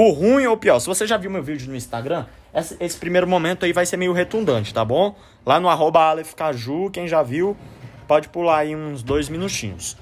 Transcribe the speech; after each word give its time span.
O 0.00 0.12
ruim 0.12 0.46
ou 0.46 0.54
o 0.54 0.56
pior, 0.56 0.78
se 0.78 0.86
você 0.86 1.08
já 1.08 1.16
viu 1.16 1.28
meu 1.28 1.42
vídeo 1.42 1.68
no 1.68 1.74
Instagram, 1.74 2.24
esse, 2.54 2.96
primeiro 2.98 3.26
momento 3.26 3.64
aí 3.64 3.72
vai 3.72 3.84
ser 3.84 3.96
meio 3.96 4.12
retundante, 4.12 4.72
tá 4.72 4.84
bom? 4.84 5.16
Lá 5.44 5.58
no 5.58 5.68
arroba 5.68 6.14
Caju, 6.36 6.88
quem 6.92 7.08
já 7.08 7.20
viu, 7.20 7.56
pode 8.06 8.28
pular 8.28 8.58
aí 8.58 8.76
uns 8.76 9.02
dois 9.02 9.28
minutinhos. 9.28 9.96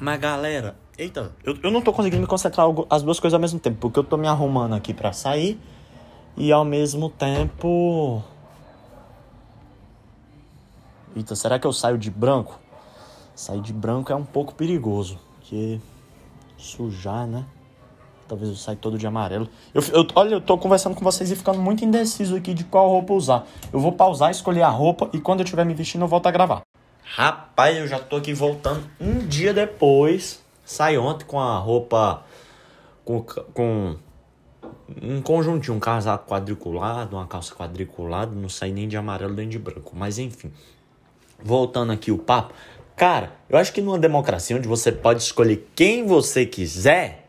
Mas 0.00 0.18
galera, 0.18 0.74
eita, 0.98 1.30
eu, 1.44 1.56
eu 1.62 1.70
não 1.70 1.80
tô 1.80 1.92
conseguindo 1.92 2.20
me 2.22 2.26
concentrar 2.26 2.66
as 2.90 3.04
duas 3.04 3.20
coisas 3.20 3.34
ao 3.34 3.40
mesmo 3.40 3.60
tempo, 3.60 3.78
porque 3.78 4.00
eu 4.00 4.02
tô 4.02 4.16
me 4.16 4.26
arrumando 4.26 4.74
aqui 4.74 4.92
pra 4.92 5.12
sair 5.12 5.60
e 6.36 6.50
ao 6.50 6.64
mesmo 6.64 7.08
tempo. 7.08 8.20
Eita, 11.14 11.36
será 11.36 11.56
que 11.56 11.68
eu 11.68 11.72
saio 11.72 11.96
de 11.96 12.10
branco? 12.10 12.58
Sair 13.32 13.60
de 13.60 13.72
branco 13.72 14.10
é 14.10 14.16
um 14.16 14.24
pouco 14.24 14.52
perigoso, 14.52 15.20
porque 15.38 15.78
sujar, 16.58 17.28
né? 17.28 17.46
Talvez 18.32 18.48
eu 18.48 18.56
saia 18.56 18.78
todo 18.78 18.96
de 18.96 19.06
amarelo. 19.06 19.46
Eu, 19.74 19.82
eu, 19.92 20.06
olha, 20.14 20.36
eu 20.36 20.40
tô 20.40 20.56
conversando 20.56 20.94
com 20.94 21.04
vocês 21.04 21.30
e 21.30 21.36
ficando 21.36 21.60
muito 21.60 21.84
indeciso 21.84 22.34
aqui 22.34 22.54
de 22.54 22.64
qual 22.64 22.88
roupa 22.88 23.12
usar. 23.12 23.46
Eu 23.70 23.78
vou 23.78 23.92
pausar, 23.92 24.30
escolher 24.30 24.62
a 24.62 24.70
roupa 24.70 25.10
e 25.12 25.20
quando 25.20 25.40
eu 25.40 25.44
estiver 25.44 25.66
me 25.66 25.74
vestindo 25.74 26.00
eu 26.00 26.08
volto 26.08 26.28
a 26.28 26.30
gravar. 26.30 26.62
Rapaz, 27.04 27.76
eu 27.76 27.86
já 27.86 27.98
tô 27.98 28.16
aqui 28.16 28.32
voltando 28.32 28.88
um 28.98 29.18
dia 29.18 29.52
depois. 29.52 30.42
Saí 30.64 30.96
ontem 30.96 31.26
com 31.26 31.38
a 31.38 31.58
roupa. 31.58 32.24
Com, 33.04 33.22
com 33.22 33.96
um 35.02 35.20
conjuntinho, 35.20 35.76
um 35.76 35.80
casaco 35.80 36.26
quadriculado, 36.26 37.16
uma 37.16 37.26
calça 37.26 37.54
quadriculada. 37.54 38.34
Não 38.34 38.48
saí 38.48 38.72
nem 38.72 38.88
de 38.88 38.96
amarelo 38.96 39.34
nem 39.34 39.46
de 39.46 39.58
branco. 39.58 39.92
Mas 39.94 40.18
enfim. 40.18 40.50
Voltando 41.38 41.92
aqui 41.92 42.10
o 42.10 42.16
papo. 42.16 42.54
Cara, 42.96 43.34
eu 43.50 43.58
acho 43.58 43.74
que 43.74 43.82
numa 43.82 43.98
democracia 43.98 44.56
onde 44.56 44.66
você 44.66 44.90
pode 44.90 45.20
escolher 45.20 45.70
quem 45.74 46.06
você 46.06 46.46
quiser 46.46 47.21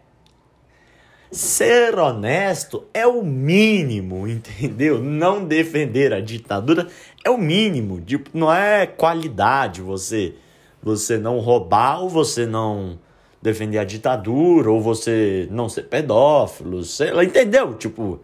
Ser 1.33 1.97
honesto 1.97 2.85
é 2.93 3.07
o 3.07 3.23
mínimo, 3.23 4.27
entendeu? 4.27 4.99
Não 4.99 5.43
defender 5.43 6.13
a 6.13 6.21
ditadura 6.21 6.87
é 7.23 7.29
o 7.29 7.37
mínimo. 7.37 7.99
Tipo, 7.99 8.29
não 8.34 8.53
é 8.53 8.85
qualidade 8.85 9.81
você 9.81 10.35
você 10.84 11.17
não 11.17 11.40
roubar 11.40 12.01
ou 12.01 12.09
você 12.09 12.45
não 12.45 12.99
defender 13.41 13.77
a 13.77 13.84
ditadura 13.84 14.70
ou 14.70 14.81
você 14.81 15.48
não 15.49 15.70
ser 15.70 15.84
pedófilo, 15.84 16.84
sei 16.84 17.12
lá, 17.12 17.23
entendeu? 17.23 17.73
Tipo, 17.73 18.20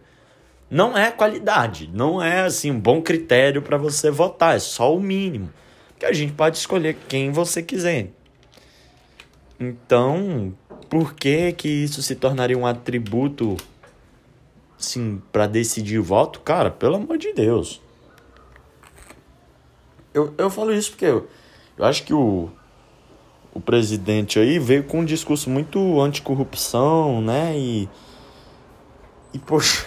não 0.70 0.96
é 0.96 1.10
qualidade, 1.10 1.90
não 1.92 2.22
é 2.22 2.40
assim 2.40 2.70
um 2.70 2.78
bom 2.78 3.02
critério 3.02 3.62
para 3.62 3.76
você 3.76 4.10
votar, 4.10 4.56
é 4.56 4.58
só 4.58 4.94
o 4.94 5.00
mínimo. 5.00 5.50
Que 5.98 6.06
a 6.06 6.12
gente 6.12 6.32
pode 6.32 6.56
escolher 6.58 6.96
quem 7.08 7.30
você 7.30 7.62
quiser. 7.62 8.10
Então, 9.58 10.54
por 10.90 11.14
que 11.14 11.52
que 11.52 11.68
isso 11.68 12.02
se 12.02 12.16
tornaria 12.16 12.58
um 12.58 12.66
atributo, 12.66 13.56
sim, 14.76 15.22
para 15.30 15.46
decidir 15.46 16.00
o 16.00 16.02
voto? 16.02 16.40
Cara, 16.40 16.68
pelo 16.68 16.96
amor 16.96 17.16
de 17.16 17.32
Deus. 17.32 17.80
Eu, 20.12 20.34
eu 20.36 20.50
falo 20.50 20.74
isso 20.74 20.90
porque 20.90 21.04
eu, 21.04 21.28
eu 21.78 21.84
acho 21.84 22.02
que 22.02 22.12
o, 22.12 22.50
o 23.54 23.60
presidente 23.60 24.40
aí 24.40 24.58
veio 24.58 24.82
com 24.82 24.98
um 24.98 25.04
discurso 25.04 25.48
muito 25.48 26.00
anticorrupção, 26.00 27.22
né? 27.22 27.56
E, 27.56 27.88
e 29.32 29.38
poxa, 29.38 29.86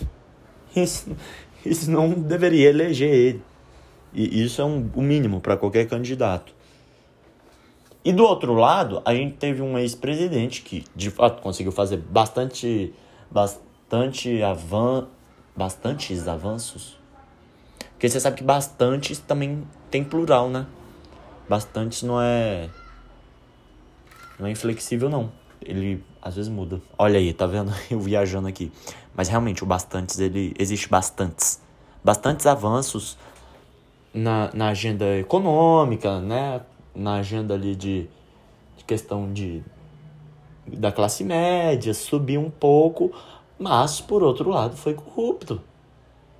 isso, 0.76 1.16
isso 1.64 1.90
não 1.90 2.10
deveria 2.10 2.68
eleger 2.68 3.14
ele. 3.14 3.42
E 4.12 4.44
isso 4.44 4.60
é 4.60 4.64
um, 4.64 4.90
o 4.94 5.00
mínimo 5.00 5.40
para 5.40 5.56
qualquer 5.56 5.88
candidato. 5.88 6.57
E 8.04 8.12
do 8.12 8.24
outro 8.24 8.54
lado, 8.54 9.02
a 9.04 9.14
gente 9.14 9.36
teve 9.36 9.60
um 9.60 9.76
ex-presidente 9.76 10.62
que, 10.62 10.84
de 10.94 11.10
fato, 11.10 11.42
conseguiu 11.42 11.72
fazer 11.72 11.98
bastante, 11.98 12.94
bastante 13.30 14.42
avan, 14.42 15.08
bastantes 15.56 16.28
avanços. 16.28 16.96
Porque 17.92 18.08
você 18.08 18.20
sabe 18.20 18.36
que 18.36 18.44
bastantes 18.44 19.18
também 19.18 19.66
tem 19.90 20.04
plural, 20.04 20.48
né? 20.48 20.66
Bastantes 21.48 22.02
não 22.02 22.20
é 22.20 22.68
não 24.38 24.46
é 24.46 24.50
inflexível 24.52 25.10
não. 25.10 25.32
Ele 25.60 26.04
às 26.22 26.36
vezes 26.36 26.50
muda. 26.50 26.80
Olha 26.96 27.18
aí, 27.18 27.32
tá 27.32 27.46
vendo? 27.46 27.72
Eu 27.90 27.98
viajando 27.98 28.46
aqui. 28.46 28.70
Mas 29.14 29.28
realmente 29.28 29.64
o 29.64 29.66
bastantes 29.66 30.20
ele 30.20 30.54
existe 30.58 30.88
bastantes. 30.88 31.60
Bastantes 32.04 32.46
avanços 32.46 33.18
na, 34.14 34.50
na 34.54 34.68
agenda 34.68 35.04
econômica, 35.18 36.20
né? 36.20 36.60
Na 36.98 37.14
agenda 37.14 37.54
ali 37.54 37.74
de, 37.74 38.08
de 38.76 38.84
questão 38.84 39.32
de 39.32 39.62
da 40.66 40.92
classe 40.92 41.24
média, 41.24 41.94
subir 41.94 42.36
um 42.38 42.50
pouco, 42.50 43.10
mas 43.58 44.00
por 44.00 44.22
outro 44.22 44.50
lado 44.50 44.76
foi 44.76 44.92
corrupto. 44.92 45.62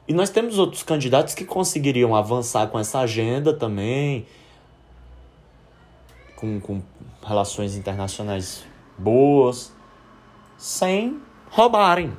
E 0.07 0.13
nós 0.13 0.31
temos 0.31 0.59
outros 0.59 0.83
candidatos 0.83 1.35
que 1.35 1.45
conseguiriam 1.45 2.15
avançar 2.15 2.67
com 2.69 2.79
essa 2.79 2.99
agenda 3.01 3.53
também, 3.53 4.27
com, 6.37 6.61
com 6.61 6.83
relações 7.23 7.77
internacionais 7.77 8.65
boas, 8.97 9.73
sem 10.57 11.21
roubarem. 11.51 12.13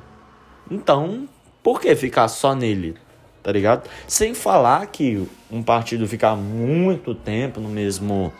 Então, 0.70 1.28
por 1.62 1.80
que 1.80 1.94
ficar 1.96 2.28
só 2.28 2.54
nele? 2.54 2.96
Tá 3.42 3.50
ligado? 3.52 3.88
Sem 4.06 4.34
falar 4.34 4.86
que 4.86 5.26
um 5.50 5.62
partido 5.62 6.06
ficar 6.06 6.36
muito 6.36 7.14
tempo 7.14 7.60
no 7.60 7.68
mesmo 7.68 8.32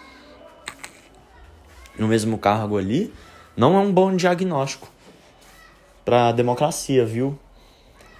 no 1.98 2.08
mesmo 2.08 2.38
cargo 2.38 2.78
ali 2.78 3.12
não 3.56 3.76
é 3.76 3.80
um 3.80 3.92
bom 3.92 4.14
diagnóstico 4.14 4.88
para 6.04 6.28
a 6.28 6.32
democracia, 6.32 7.04
viu? 7.04 7.38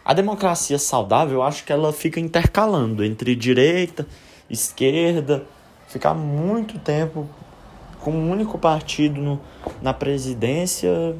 A 0.05 0.13
democracia 0.13 0.79
saudável, 0.79 1.37
eu 1.37 1.43
acho 1.43 1.65
que 1.65 1.73
ela 1.73 1.93
fica 1.93 2.21
intercalando 2.21 3.05
entre 3.05 3.35
direita, 3.35 4.07
esquerda, 4.49 5.45
ficar 5.89 6.15
muito 6.15 6.79
tempo 6.79 7.29
com 8.01 8.13
um 8.13 8.31
único 8.31 8.59
partido 8.59 9.21
no, 9.21 9.41
na 9.81 9.93
presidência, 9.93 11.17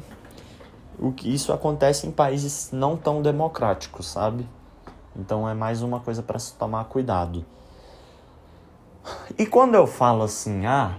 o 0.99 1.11
que 1.11 1.33
isso 1.33 1.53
acontece 1.53 2.07
em 2.07 2.11
países 2.11 2.69
não 2.71 2.97
tão 2.97 3.21
democráticos, 3.21 4.07
sabe? 4.07 4.45
Então 5.15 5.47
é 5.47 5.53
mais 5.53 5.81
uma 5.81 5.99
coisa 5.99 6.23
para 6.23 6.39
se 6.39 6.53
tomar 6.53 6.85
cuidado. 6.85 7.45
E 9.37 9.45
quando 9.45 9.75
eu 9.75 9.87
falo 9.87 10.23
assim, 10.23 10.65
ah, 10.65 10.95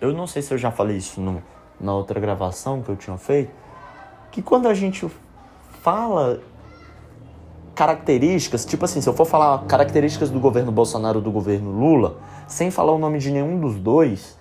eu 0.00 0.12
não 0.12 0.26
sei 0.26 0.42
se 0.42 0.52
eu 0.52 0.58
já 0.58 0.70
falei 0.70 0.96
isso 0.96 1.20
no, 1.20 1.42
na 1.80 1.94
outra 1.94 2.18
gravação 2.18 2.82
que 2.82 2.88
eu 2.88 2.96
tinha 2.96 3.16
feito, 3.16 3.52
que 4.30 4.42
quando 4.42 4.68
a 4.68 4.74
gente 4.74 5.10
fala 5.82 6.40
características, 7.74 8.64
tipo 8.64 8.84
assim, 8.84 9.00
se 9.00 9.08
eu 9.08 9.14
for 9.14 9.24
falar 9.24 9.64
características 9.64 10.30
do 10.30 10.38
governo 10.38 10.70
Bolsonaro 10.70 11.18
ou 11.18 11.24
do 11.24 11.30
governo 11.30 11.70
Lula, 11.70 12.18
sem 12.46 12.70
falar 12.70 12.92
o 12.92 12.98
nome 12.98 13.18
de 13.18 13.30
nenhum 13.30 13.58
dos 13.58 13.76
dois, 13.76 14.36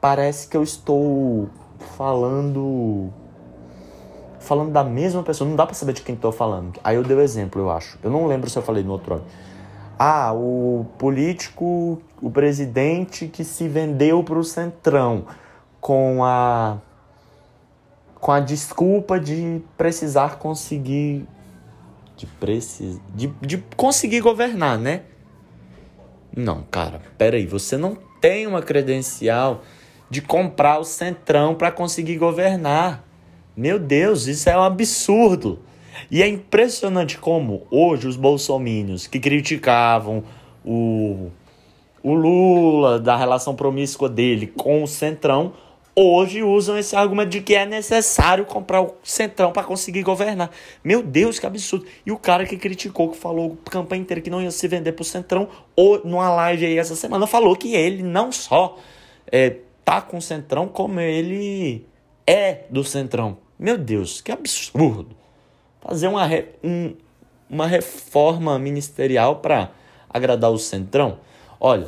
parece 0.00 0.48
que 0.48 0.56
eu 0.56 0.62
estou 0.62 1.50
falando 1.96 3.12
falando 4.42 4.70
da 4.72 4.84
mesma 4.84 5.22
pessoa. 5.22 5.48
Não 5.48 5.56
dá 5.56 5.64
pra 5.64 5.74
saber 5.74 5.92
de 5.94 6.02
quem 6.02 6.14
tô 6.14 6.30
falando. 6.30 6.78
Aí 6.84 6.96
eu 6.96 7.02
dei 7.02 7.16
o 7.16 7.20
exemplo, 7.20 7.60
eu 7.60 7.70
acho. 7.70 7.98
Eu 8.02 8.10
não 8.10 8.26
lembro 8.26 8.50
se 8.50 8.58
eu 8.58 8.62
falei 8.62 8.82
no 8.82 8.92
outro 8.92 9.14
áudio. 9.14 9.28
Ah, 9.98 10.32
o 10.34 10.86
político, 10.98 12.02
o 12.20 12.30
presidente 12.30 13.28
que 13.28 13.44
se 13.44 13.68
vendeu 13.68 14.22
pro 14.22 14.42
Centrão 14.42 15.24
com 15.80 16.24
a 16.24 16.78
com 18.14 18.30
a 18.30 18.38
desculpa 18.38 19.18
de 19.18 19.60
precisar 19.76 20.38
conseguir 20.38 21.26
de 22.16 22.26
precis, 22.26 23.00
de, 23.12 23.26
de 23.40 23.58
conseguir 23.76 24.20
governar, 24.20 24.78
né? 24.78 25.02
Não, 26.34 26.62
cara, 26.70 27.00
peraí, 27.18 27.46
você 27.46 27.76
não 27.76 27.98
tem 28.20 28.46
uma 28.46 28.62
credencial 28.62 29.62
de 30.08 30.22
comprar 30.22 30.78
o 30.78 30.84
Centrão 30.84 31.54
para 31.54 31.72
conseguir 31.72 32.16
governar. 32.16 33.02
Meu 33.56 33.78
Deus, 33.78 34.26
isso 34.26 34.48
é 34.48 34.56
um 34.56 34.62
absurdo. 34.62 35.58
E 36.10 36.22
é 36.22 36.28
impressionante 36.28 37.18
como 37.18 37.66
hoje 37.70 38.08
os 38.08 38.16
bolsomínios 38.16 39.06
que 39.06 39.20
criticavam 39.20 40.24
o, 40.64 41.30
o 42.02 42.14
Lula, 42.14 42.98
da 42.98 43.16
relação 43.16 43.54
promíscua 43.54 44.08
dele 44.08 44.46
com 44.46 44.82
o 44.82 44.86
Centrão, 44.86 45.52
hoje 45.94 46.42
usam 46.42 46.78
esse 46.78 46.96
argumento 46.96 47.28
de 47.28 47.42
que 47.42 47.54
é 47.54 47.66
necessário 47.66 48.46
comprar 48.46 48.80
o 48.80 48.94
Centrão 49.02 49.52
para 49.52 49.64
conseguir 49.64 50.02
governar. 50.02 50.50
Meu 50.82 51.02
Deus, 51.02 51.38
que 51.38 51.46
absurdo. 51.46 51.84
E 52.06 52.10
o 52.10 52.18
cara 52.18 52.46
que 52.46 52.56
criticou, 52.56 53.10
que 53.10 53.18
falou 53.18 53.58
a 53.66 53.70
campanha 53.70 54.00
inteira 54.00 54.20
que 54.20 54.30
não 54.30 54.40
ia 54.40 54.50
se 54.50 54.66
vender 54.66 54.92
pro 54.92 55.04
Centrão, 55.04 55.48
ou 55.76 56.00
numa 56.04 56.30
live 56.30 56.64
aí 56.64 56.78
essa 56.78 56.96
semana, 56.96 57.26
falou 57.26 57.54
que 57.54 57.74
ele 57.74 58.02
não 58.02 58.32
só 58.32 58.78
é, 59.30 59.56
tá 59.84 60.00
com 60.00 60.16
o 60.16 60.22
Centrão, 60.22 60.68
como 60.68 61.00
ele 61.00 61.86
é 62.26 62.64
do 62.70 62.82
Centrão. 62.82 63.41
Meu 63.62 63.78
Deus, 63.78 64.20
que 64.20 64.32
absurdo. 64.32 65.14
Fazer 65.80 66.08
uma, 66.08 66.26
re, 66.26 66.48
um, 66.64 66.96
uma 67.48 67.64
reforma 67.64 68.58
ministerial 68.58 69.36
para 69.36 69.70
agradar 70.10 70.50
o 70.50 70.58
Centrão. 70.58 71.18
Olha, 71.60 71.86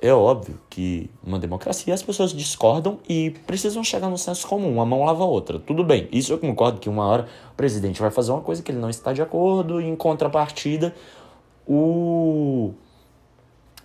é 0.00 0.14
óbvio 0.14 0.60
que 0.70 1.10
uma 1.20 1.36
democracia 1.36 1.92
as 1.92 2.00
pessoas 2.00 2.32
discordam 2.32 3.00
e 3.08 3.30
precisam 3.44 3.82
chegar 3.82 4.08
no 4.08 4.16
senso 4.16 4.46
comum, 4.46 4.72
uma 4.72 4.86
mão 4.86 5.04
lava 5.04 5.24
a 5.24 5.26
outra. 5.26 5.58
Tudo 5.58 5.82
bem, 5.82 6.08
isso 6.12 6.32
eu 6.32 6.38
concordo 6.38 6.78
que 6.78 6.88
uma 6.88 7.04
hora 7.04 7.26
o 7.50 7.56
presidente 7.56 8.00
vai 8.00 8.12
fazer 8.12 8.30
uma 8.30 8.42
coisa 8.42 8.62
que 8.62 8.70
ele 8.70 8.78
não 8.78 8.88
está 8.88 9.12
de 9.12 9.20
acordo 9.20 9.80
e 9.80 9.86
em 9.86 9.96
contrapartida 9.96 10.94
o, 11.66 12.72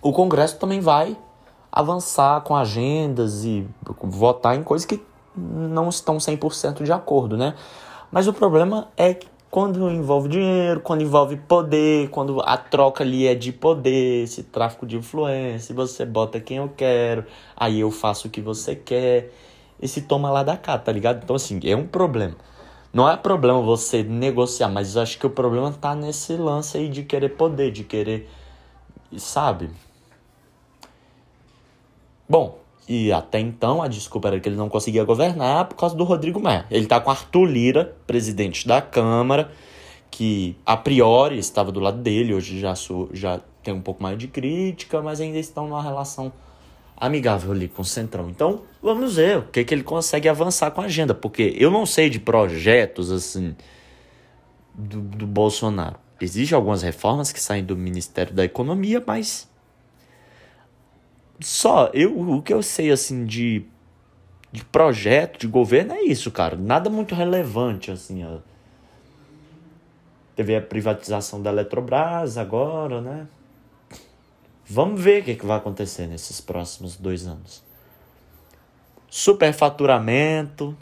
o 0.00 0.12
Congresso 0.12 0.60
também 0.60 0.78
vai 0.78 1.16
avançar 1.72 2.40
com 2.42 2.54
agendas 2.54 3.44
e 3.44 3.66
votar 4.00 4.56
em 4.56 4.62
coisas 4.62 4.86
que 4.86 5.09
não 5.36 5.88
estão 5.88 6.18
100% 6.18 6.82
de 6.82 6.92
acordo, 6.92 7.36
né? 7.36 7.54
Mas 8.10 8.26
o 8.26 8.32
problema 8.32 8.88
é 8.96 9.14
que 9.14 9.28
quando 9.50 9.90
envolve 9.90 10.28
dinheiro, 10.28 10.80
quando 10.80 11.02
envolve 11.02 11.36
poder, 11.36 12.08
quando 12.10 12.40
a 12.40 12.56
troca 12.56 13.02
ali 13.02 13.26
é 13.26 13.34
de 13.34 13.52
poder, 13.52 14.24
esse 14.24 14.44
tráfico 14.44 14.86
de 14.86 14.96
influência, 14.96 15.74
você 15.74 16.04
bota 16.04 16.40
quem 16.40 16.58
eu 16.58 16.68
quero, 16.76 17.26
aí 17.56 17.80
eu 17.80 17.90
faço 17.90 18.28
o 18.28 18.30
que 18.30 18.40
você 18.40 18.76
quer, 18.76 19.32
esse 19.82 20.02
toma 20.02 20.30
lá 20.30 20.42
da 20.44 20.56
cá, 20.56 20.78
tá 20.78 20.92
ligado? 20.92 21.20
Então, 21.24 21.34
assim, 21.34 21.58
é 21.64 21.74
um 21.74 21.86
problema. 21.86 22.36
Não 22.92 23.08
é 23.08 23.16
problema 23.16 23.60
você 23.60 24.02
negociar, 24.02 24.68
mas 24.68 24.96
acho 24.96 25.18
que 25.18 25.26
o 25.26 25.30
problema 25.30 25.72
tá 25.72 25.94
nesse 25.94 26.36
lance 26.36 26.76
aí 26.76 26.88
de 26.88 27.02
querer 27.04 27.30
poder, 27.30 27.70
de 27.70 27.84
querer. 27.84 28.28
Sabe? 29.16 29.70
Bom, 32.28 32.58
e 32.90 33.12
até 33.12 33.38
então 33.38 33.80
a 33.80 33.86
desculpa 33.86 34.26
era 34.26 34.40
que 34.40 34.48
ele 34.48 34.56
não 34.56 34.68
conseguia 34.68 35.04
governar 35.04 35.66
por 35.66 35.76
causa 35.76 35.94
do 35.94 36.02
Rodrigo 36.02 36.40
Maia. 36.40 36.66
Ele 36.68 36.86
tá 36.86 37.00
com 37.00 37.08
Arthur 37.08 37.44
Lira, 37.44 37.96
presidente 38.04 38.66
da 38.66 38.82
Câmara, 38.82 39.52
que 40.10 40.56
a 40.66 40.76
priori 40.76 41.38
estava 41.38 41.70
do 41.70 41.78
lado 41.78 41.98
dele, 41.98 42.34
hoje 42.34 42.58
já, 42.58 42.74
sou, 42.74 43.08
já 43.12 43.38
tem 43.62 43.72
um 43.72 43.80
pouco 43.80 44.02
mais 44.02 44.18
de 44.18 44.26
crítica, 44.26 45.00
mas 45.00 45.20
ainda 45.20 45.38
estão 45.38 45.68
numa 45.68 45.80
relação 45.80 46.32
amigável 46.96 47.52
ali 47.52 47.68
com 47.68 47.82
o 47.82 47.84
Centrão. 47.84 48.28
Então, 48.28 48.62
vamos 48.82 49.14
ver 49.14 49.38
o 49.38 49.42
que, 49.42 49.62
que 49.62 49.72
ele 49.72 49.84
consegue 49.84 50.28
avançar 50.28 50.72
com 50.72 50.80
a 50.80 50.86
agenda, 50.86 51.14
porque 51.14 51.54
eu 51.56 51.70
não 51.70 51.86
sei 51.86 52.10
de 52.10 52.18
projetos 52.18 53.12
assim 53.12 53.54
do, 54.74 55.00
do 55.00 55.28
Bolsonaro. 55.28 55.94
Existem 56.20 56.56
algumas 56.56 56.82
reformas 56.82 57.30
que 57.30 57.40
saem 57.40 57.62
do 57.62 57.76
Ministério 57.76 58.34
da 58.34 58.44
Economia, 58.44 59.00
mas 59.06 59.48
só, 61.40 61.90
eu, 61.94 62.18
o 62.18 62.42
que 62.42 62.52
eu 62.52 62.62
sei, 62.62 62.90
assim, 62.90 63.24
de, 63.24 63.64
de 64.52 64.64
projeto, 64.64 65.40
de 65.40 65.46
governo, 65.46 65.94
é 65.94 66.02
isso, 66.02 66.30
cara. 66.30 66.56
Nada 66.56 66.90
muito 66.90 67.14
relevante, 67.14 67.90
assim. 67.90 68.24
Ó. 68.24 68.38
Teve 70.36 70.54
a 70.54 70.60
privatização 70.60 71.42
da 71.42 71.50
Eletrobras 71.50 72.36
agora, 72.36 73.00
né? 73.00 73.26
Vamos 74.66 75.00
ver 75.00 75.22
o 75.22 75.24
que, 75.24 75.34
que 75.34 75.46
vai 75.46 75.56
acontecer 75.56 76.06
nesses 76.06 76.40
próximos 76.40 76.96
dois 76.96 77.26
anos. 77.26 77.62
Superfaturamento. 79.08 80.76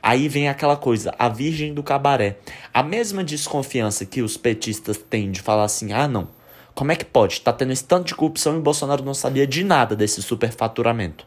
Aí 0.00 0.28
vem 0.28 0.48
aquela 0.48 0.76
coisa, 0.76 1.14
a 1.18 1.28
virgem 1.28 1.72
do 1.72 1.82
cabaré. 1.82 2.38
A 2.74 2.82
mesma 2.82 3.22
desconfiança 3.22 4.04
que 4.04 4.20
os 4.20 4.36
petistas 4.36 4.96
têm 4.96 5.30
de 5.30 5.40
falar 5.40 5.64
assim: 5.64 5.92
ah, 5.92 6.08
não 6.08 6.28
como 6.74 6.92
é 6.92 6.96
que 6.96 7.04
pode? 7.04 7.40
Tá 7.40 7.52
tendo 7.52 7.72
esse 7.72 7.84
tanto 7.84 8.06
de 8.06 8.14
corrupção 8.14 8.56
e 8.56 8.60
Bolsonaro 8.60 9.04
não 9.04 9.14
sabia 9.14 9.46
de 9.46 9.64
nada 9.64 9.94
desse 9.94 10.22
superfaturamento. 10.22 11.26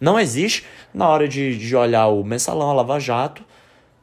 Não 0.00 0.18
existe 0.18 0.64
na 0.92 1.08
hora 1.08 1.28
de, 1.28 1.56
de 1.56 1.76
olhar 1.76 2.08
o 2.08 2.24
mensalão, 2.24 2.70
a 2.70 2.74
Lava 2.74 2.98
Jato 2.98 3.44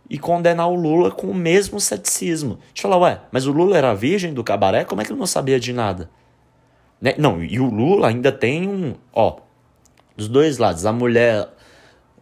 e 0.10 0.18
condenar 0.18 0.70
o 0.70 0.76
Lula 0.76 1.12
com 1.12 1.28
o 1.28 1.36
mesmo 1.36 1.80
ceticismo. 1.80 2.58
De 2.74 2.82
falar, 2.82 2.98
ué, 2.98 3.22
mas 3.32 3.46
o 3.46 3.52
Lula 3.52 3.78
era 3.78 3.94
virgem 3.94 4.34
do 4.34 4.44
cabaré? 4.44 4.86
Como 4.86 5.02
é 5.02 5.06
que 5.06 5.12
ele 5.12 5.20
não 5.20 5.28
sabia 5.28 5.60
de 5.60 5.72
nada? 5.72 6.10
Né? 7.02 7.14
Não, 7.18 7.44
e 7.44 7.60
o 7.60 7.70
Lula 7.70 8.08
ainda 8.08 8.32
tem 8.32 8.68
um. 8.68 8.96
Ó, 9.14 9.40
dos 10.18 10.28
dois 10.28 10.58
lados. 10.58 10.86
A 10.86 10.92
mulher 10.92 11.50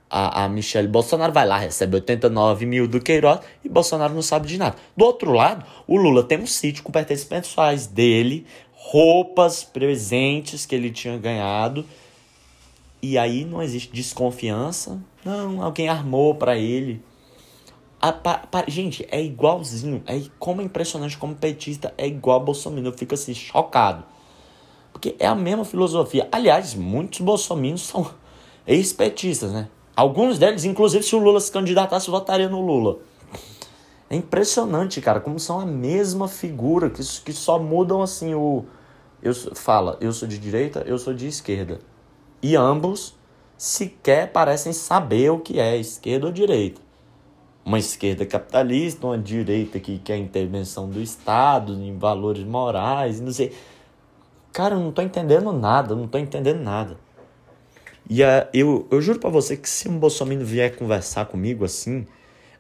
a, 0.10 0.46
a 0.46 0.50
Michelle 0.50 0.88
Bolsonaro 0.88 1.34
vai 1.34 1.46
lá, 1.46 1.58
recebe 1.58 1.96
89 1.96 2.66
mil 2.66 2.88
do 2.88 3.00
Queiroz 3.00 3.42
e 3.64 3.70
Bolsonaro 3.70 4.14
não 4.14 4.22
sabe 4.22 4.48
de 4.48 4.58
nada. 4.58 4.76
Do 4.96 5.06
outro 5.06 5.32
lado, 5.32 5.66
o 5.86 5.98
Lula 5.98 6.24
tem 6.24 6.40
um 6.40 6.48
sítio 6.48 6.84
com 6.84 6.92
pertences 6.92 7.26
pessoais 7.26 7.88
dele, 7.88 8.46
roupas, 8.72 9.64
presentes 9.64 10.66
que 10.66 10.74
ele 10.74 10.92
tinha 10.92 11.18
ganhado. 11.18 11.86
E 13.02 13.18
aí 13.18 13.46
não 13.46 13.62
existe 13.62 13.94
desconfiança. 13.94 15.00
Não, 15.24 15.62
alguém 15.62 15.90
armou 15.90 16.34
para 16.36 16.58
ele. 16.58 17.02
A, 18.00 18.12
pa, 18.12 18.38
pa, 18.38 18.64
gente, 18.68 19.06
é 19.12 19.22
igualzinho. 19.22 20.02
É 20.08 20.22
como 20.40 20.62
é 20.62 20.64
impressionante 20.64 21.18
como 21.18 21.36
petista 21.36 21.94
é 21.98 22.08
igual 22.08 22.42
a 22.42 22.44
Bolsonaro. 22.44 22.88
Eu 22.88 22.94
fico 22.94 23.14
assim, 23.14 23.34
chocado. 23.34 24.04
Porque 24.92 25.16
é 25.20 25.28
a 25.28 25.36
mesma 25.36 25.66
filosofia. 25.66 26.28
Aliás, 26.32 26.74
muitos 26.74 27.20
bolsominions 27.20 27.82
são 27.82 28.10
ex-petistas, 28.66 29.52
né? 29.52 29.68
Alguns 29.98 30.38
deles, 30.38 30.64
inclusive, 30.64 31.04
se 31.04 31.16
o 31.16 31.18
Lula 31.18 31.40
se 31.40 31.52
candidatasse, 31.52 32.12
votaria 32.12 32.48
no 32.48 32.62
Lula. 32.62 33.00
É 34.08 34.16
impressionante, 34.16 35.02
cara, 35.02 35.20
como 35.20 35.40
são 35.40 35.60
a 35.60 35.66
mesma 35.66 36.28
figura, 36.28 36.88
que, 36.88 37.02
que 37.02 37.34
só 37.34 37.58
mudam 37.58 38.04
assim 38.04 38.36
o. 38.36 38.64
Eu, 39.24 39.34
fala, 39.34 39.98
eu 40.00 40.14
sou 40.14 40.28
de 40.28 40.38
direita, 40.38 40.84
eu 40.86 41.00
sou 41.00 41.16
de 41.16 41.26
esquerda. 41.26 41.80
E 42.44 42.56
ambos 42.56 43.16
sequer 43.58 44.32
parecem 44.32 44.72
saber 44.72 45.32
o 45.32 45.40
que 45.40 45.60
é 45.60 45.76
esquerda 45.76 46.28
ou 46.28 46.32
direita. 46.32 46.80
Uma 47.66 47.80
esquerda 47.80 48.24
capitalista, 48.24 49.08
uma 49.08 49.18
direita 49.18 49.80
que 49.80 49.98
quer 49.98 50.18
intervenção 50.18 50.88
do 50.88 51.02
Estado 51.02 51.74
em 51.74 51.98
valores 51.98 52.44
morais, 52.46 53.20
não 53.20 53.32
sei. 53.32 53.52
Cara, 54.54 54.76
eu 54.76 54.80
não 54.80 54.92
tô 54.92 55.02
entendendo 55.02 55.52
nada, 55.52 55.96
não 55.96 56.08
tô 56.08 56.20
entendendo 56.20 56.62
nada. 56.62 57.07
E 58.10 58.24
uh, 58.24 58.48
eu, 58.54 58.88
eu 58.90 59.02
juro 59.02 59.20
para 59.20 59.30
você 59.30 59.58
que 59.58 59.70
se 59.70 59.90
um 59.90 60.00
bolsominion 60.00 60.46
vier 60.46 60.76
conversar 60.76 61.26
comigo 61.26 61.66
assim, 61.66 62.06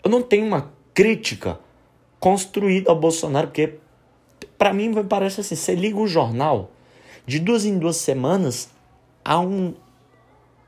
eu 0.04 0.10
não 0.10 0.22
tenho 0.22 0.46
uma 0.46 0.72
crítica 0.94 1.60
construída 2.20 2.90
ao 2.90 3.00
Bolsonaro, 3.00 3.48
porque 3.48 3.76
para 4.58 4.74
mim 4.74 4.92
parece 5.06 5.42
assim, 5.42 5.56
você 5.56 5.76
liga 5.76 5.98
o 5.98 6.08
jornal, 6.08 6.72
de 7.26 7.40
duas 7.40 7.66
em 7.66 7.78
duas 7.78 7.98
semanas 7.98 8.70
há 9.24 9.40
um, 9.40 9.74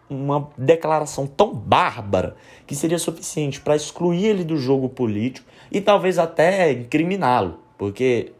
uma 0.09 0.49
declaração 0.57 1.25
tão 1.25 1.53
bárbara 1.53 2.35
que 2.67 2.75
seria 2.75 2.99
suficiente 2.99 3.59
para 3.59 3.75
excluir 3.75 4.25
ele 4.25 4.43
do 4.43 4.57
jogo 4.57 4.89
político 4.89 5.47
e 5.71 5.81
talvez 5.81 6.19
até 6.19 6.71
incriminá-lo, 6.71 7.59
porque 7.77 8.33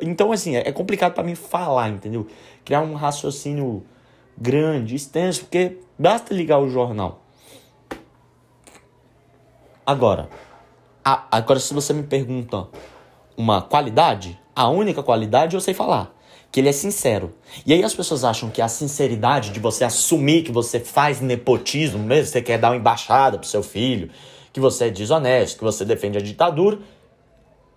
então 0.00 0.30
assim 0.30 0.56
é 0.56 0.70
complicado 0.70 1.12
para 1.12 1.24
mim 1.24 1.34
falar, 1.34 1.88
entendeu? 1.88 2.26
Criar 2.64 2.82
um 2.82 2.94
raciocínio 2.94 3.82
grande, 4.42 4.96
extenso, 4.96 5.42
porque 5.42 5.78
basta 5.96 6.34
ligar 6.34 6.58
o 6.58 6.68
jornal. 6.68 7.22
Agora, 9.86 10.28
a, 11.04 11.26
agora 11.30 11.60
se 11.60 11.72
você 11.72 11.92
me 11.92 12.02
pergunta 12.02 12.66
uma 13.36 13.62
qualidade, 13.62 14.38
a 14.54 14.68
única 14.68 15.00
qualidade 15.00 15.54
eu 15.54 15.60
sei 15.60 15.72
falar, 15.72 16.12
que 16.50 16.58
ele 16.58 16.68
é 16.68 16.72
sincero. 16.72 17.32
E 17.64 17.72
aí 17.72 17.84
as 17.84 17.94
pessoas 17.94 18.24
acham 18.24 18.50
que 18.50 18.60
a 18.60 18.66
sinceridade 18.66 19.50
de 19.50 19.60
você 19.60 19.84
assumir 19.84 20.42
que 20.42 20.50
você 20.50 20.80
faz 20.80 21.20
nepotismo, 21.20 22.00
mesmo 22.00 22.26
você 22.26 22.42
quer 22.42 22.58
dar 22.58 22.70
uma 22.70 22.76
embaixada 22.76 23.38
pro 23.38 23.46
seu 23.46 23.62
filho, 23.62 24.10
que 24.52 24.58
você 24.58 24.86
é 24.86 24.90
desonesto, 24.90 25.58
que 25.58 25.64
você 25.64 25.84
defende 25.84 26.18
a 26.18 26.20
ditadura, 26.20 26.80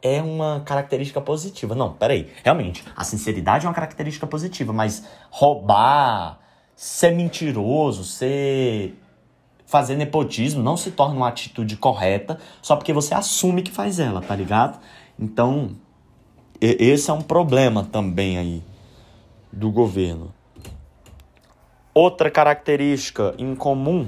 é 0.02 0.22
uma 0.22 0.62
característica 0.66 1.22
positiva. 1.22 1.74
Não, 1.76 1.94
peraí. 1.94 2.30
Realmente, 2.44 2.84
a 2.96 3.04
sinceridade 3.04 3.66
é 3.66 3.70
uma 3.70 3.76
característica 3.76 4.28
positiva, 4.28 4.74
mas 4.74 5.04
roubar, 5.30 6.40
ser 6.76 7.12
mentiroso, 7.12 8.04
ser 8.04 8.96
fazer 9.66 9.96
nepotismo 9.96 10.62
não 10.62 10.78
se 10.78 10.92
torna 10.92 11.16
uma 11.16 11.28
atitude 11.28 11.76
correta 11.76 12.40
só 12.62 12.76
porque 12.76 12.94
você 12.94 13.14
assume 13.14 13.64
que 13.64 13.72
faz 13.72 14.00
ela, 14.00 14.22
tá 14.22 14.36
ligado? 14.36 14.80
Então, 15.20 15.76
esse 16.62 17.10
é 17.10 17.14
um 17.14 17.22
problema 17.22 17.84
também 17.84 18.38
aí 18.38 18.64
do 19.52 19.72
governo. 19.72 20.34
Outra 21.94 22.30
característica 22.30 23.34
em 23.38 23.56
comum, 23.56 24.08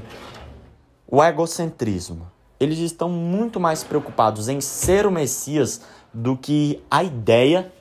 o 1.08 1.24
egocentrismo. 1.24 2.30
Eles 2.60 2.80
estão 2.80 3.10
muito 3.10 3.60
mais 3.60 3.84
preocupados 3.84 4.50
em 4.50 4.60
ser 4.60 5.06
o 5.06 5.12
Messias 5.12 5.82
do 6.14 6.36
que 6.36 6.84
a 6.90 7.04
ideia 7.04 7.72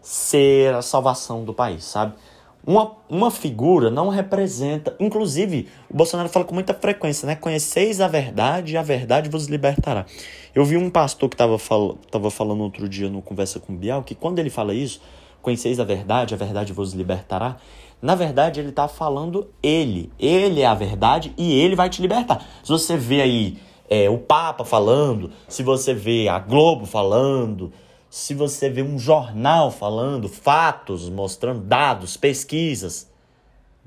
ser 0.00 0.74
a 0.74 0.82
salvação 0.82 1.44
do 1.44 1.52
país, 1.52 1.84
sabe? 1.84 2.14
Uma, 2.66 2.92
uma 3.08 3.30
figura 3.30 3.90
não 3.90 4.08
representa. 4.08 4.94
Inclusive, 5.00 5.68
o 5.88 5.96
Bolsonaro 5.96 6.28
fala 6.28 6.44
com 6.44 6.54
muita 6.54 6.74
frequência, 6.74 7.26
né? 7.26 7.34
Conheceis 7.34 8.00
a 8.00 8.08
verdade 8.08 8.74
e 8.74 8.76
a 8.76 8.82
verdade 8.82 9.30
vos 9.30 9.46
libertará. 9.46 10.04
Eu 10.54 10.64
vi 10.64 10.76
um 10.76 10.90
pastor 10.90 11.28
que 11.28 11.34
estava 11.34 11.58
fal 11.58 11.96
tava 12.10 12.30
falando 12.30 12.62
outro 12.62 12.88
dia 12.88 13.08
no 13.08 13.22
Conversa 13.22 13.58
com 13.60 13.74
Bial 13.74 14.02
que 14.02 14.14
quando 14.14 14.38
ele 14.38 14.50
fala 14.50 14.74
isso, 14.74 15.00
conheceis 15.40 15.80
a 15.80 15.84
verdade, 15.84 16.34
a 16.34 16.36
verdade 16.36 16.72
vos 16.72 16.92
libertará. 16.92 17.56
Na 18.02 18.14
verdade, 18.14 18.60
ele 18.60 18.70
está 18.70 18.88
falando 18.88 19.48
ele. 19.62 20.10
Ele 20.18 20.62
é 20.62 20.66
a 20.66 20.74
verdade 20.74 21.32
e 21.36 21.52
ele 21.60 21.76
vai 21.76 21.88
te 21.88 22.00
libertar. 22.00 22.44
Se 22.62 22.70
você 22.70 22.96
vê 22.96 23.20
aí 23.20 23.58
é, 23.88 24.08
o 24.08 24.18
Papa 24.18 24.64
falando, 24.64 25.30
se 25.48 25.62
você 25.62 25.92
vê 25.92 26.28
a 26.28 26.38
Globo 26.38 26.86
falando, 26.86 27.72
se 28.10 28.34
você 28.34 28.68
vê 28.68 28.82
um 28.82 28.98
jornal 28.98 29.70
falando 29.70 30.28
fatos, 30.28 31.08
mostrando 31.08 31.60
dados, 31.60 32.16
pesquisas, 32.16 33.08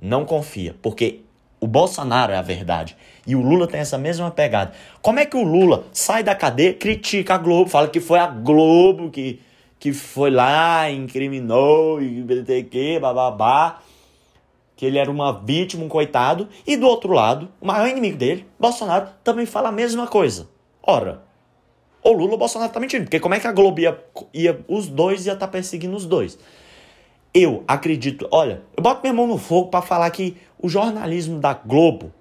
Não 0.02 0.26
confia, 0.26 0.76
porque 0.82 1.22
o 1.60 1.68
Bolsonaro 1.68 2.34
é 2.34 2.38
a 2.38 2.42
verdade. 2.42 2.98
E 3.26 3.36
o 3.36 3.42
Lula 3.42 3.68
tem 3.68 3.80
essa 3.80 3.98
mesma 3.98 4.30
pegada. 4.32 4.74
Como 5.02 5.20
é 5.20 5.26
que 5.26 5.38
o 5.38 5.44
Lula 5.44 5.86
sai 5.94 6.24
da 6.24 6.36
cadeia, 6.36 6.74
critica 6.74 7.36
a 7.36 7.38
Globo, 7.38 7.70
fala 7.70 7.88
que 7.88 8.02
foi 8.02 8.20
a 8.20 8.28
Globo 8.28 9.10
que, 9.10 9.40
que 9.80 9.94
foi 9.94 10.30
lá, 10.30 10.90
incriminou, 10.90 12.02
e 12.02 12.22
BTQ, 12.22 13.00
bababá, 13.00 13.82
que 14.76 14.86
ele 14.86 14.98
era 14.98 15.10
uma 15.10 15.32
vítima, 15.32 15.86
um 15.86 15.90
coitado. 15.90 16.50
E 16.68 16.76
do 16.76 16.88
outro 16.88 17.14
lado, 17.14 17.50
o 17.62 17.68
maior 17.68 17.88
inimigo 17.88 18.18
dele, 18.18 18.46
Bolsonaro, 18.60 19.08
também 19.24 19.46
fala 19.46 19.70
a 19.70 19.72
mesma 19.72 20.08
coisa. 20.08 20.50
Ora, 20.82 21.22
o 22.04 22.12
Lula 22.12 22.34
ou 22.34 22.38
Bolsonaro 22.38 22.72
tá 22.72 22.80
mentindo, 22.80 23.06
porque 23.06 23.20
como 23.20 23.34
é 23.34 23.40
que 23.40 23.48
a 23.48 23.52
Globo 23.52 23.80
ia, 23.80 23.98
ia 24.34 24.60
os 24.68 24.88
dois 24.88 25.26
ia 25.26 25.34
estar 25.34 25.48
tá 25.48 25.52
perseguindo 25.52 25.96
os 25.96 26.06
dois? 26.06 26.38
Eu 27.34 27.64
acredito, 27.68 28.28
olha, 28.32 28.62
eu 28.76 28.84
boto 28.84 29.02
minha 29.02 29.14
mão 29.14 29.26
no 29.26 29.38
fogo 29.38 29.70
para 29.70 29.82
falar 29.82 30.10
que 30.12 30.38
o 30.60 30.70
jornalismo 30.70 31.40
da 31.40 31.54
Globo 31.54 32.12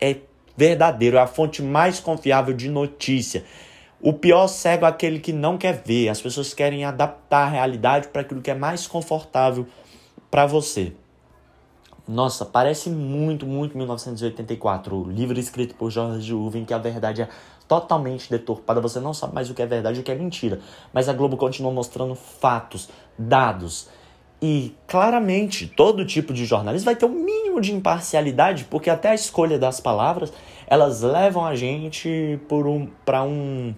é 0.00 0.16
verdadeiro, 0.56 1.16
é 1.16 1.20
a 1.20 1.26
fonte 1.26 1.62
mais 1.62 2.00
confiável 2.00 2.54
de 2.54 2.68
notícia. 2.68 3.44
O 4.00 4.12
pior 4.12 4.48
cego 4.48 4.84
é 4.84 4.88
aquele 4.88 5.20
que 5.20 5.32
não 5.32 5.56
quer 5.56 5.82
ver. 5.84 6.08
As 6.08 6.20
pessoas 6.20 6.52
querem 6.52 6.84
adaptar 6.84 7.46
a 7.46 7.48
realidade 7.48 8.08
para 8.08 8.22
aquilo 8.22 8.42
que 8.42 8.50
é 8.50 8.54
mais 8.54 8.86
confortável 8.86 9.66
para 10.30 10.46
você. 10.46 10.92
Nossa, 12.06 12.44
parece 12.44 12.90
muito, 12.90 13.46
muito 13.46 13.76
1984, 13.76 14.96
o 14.96 15.08
livro 15.08 15.38
escrito 15.38 15.76
por 15.76 15.88
George 15.88 16.34
em 16.54 16.64
que 16.64 16.74
a 16.74 16.78
verdade 16.78 17.22
é 17.22 17.28
totalmente 17.72 18.28
deturpada. 18.28 18.82
Você 18.82 19.00
não 19.00 19.14
sabe 19.14 19.34
mais 19.34 19.48
o 19.48 19.54
que 19.54 19.62
é 19.62 19.66
verdade 19.66 19.98
e 19.98 20.02
o 20.02 20.04
que 20.04 20.12
é 20.12 20.14
mentira. 20.14 20.60
Mas 20.92 21.08
a 21.08 21.14
Globo 21.14 21.38
continua 21.38 21.72
mostrando 21.72 22.14
fatos, 22.14 22.90
dados 23.18 23.88
e 24.42 24.74
claramente, 24.86 25.66
todo 25.68 26.04
tipo 26.04 26.34
de 26.34 26.44
jornalismo 26.44 26.86
vai 26.86 26.96
ter 26.96 27.06
um 27.06 27.10
mínimo 27.10 27.60
de 27.60 27.72
imparcialidade, 27.72 28.64
porque 28.64 28.90
até 28.90 29.10
a 29.10 29.14
escolha 29.14 29.58
das 29.58 29.80
palavras, 29.80 30.32
elas 30.66 31.00
levam 31.00 31.46
a 31.46 31.54
gente 31.54 32.38
por 32.48 32.66
um 32.66 32.88
para 33.06 33.22
um 33.22 33.74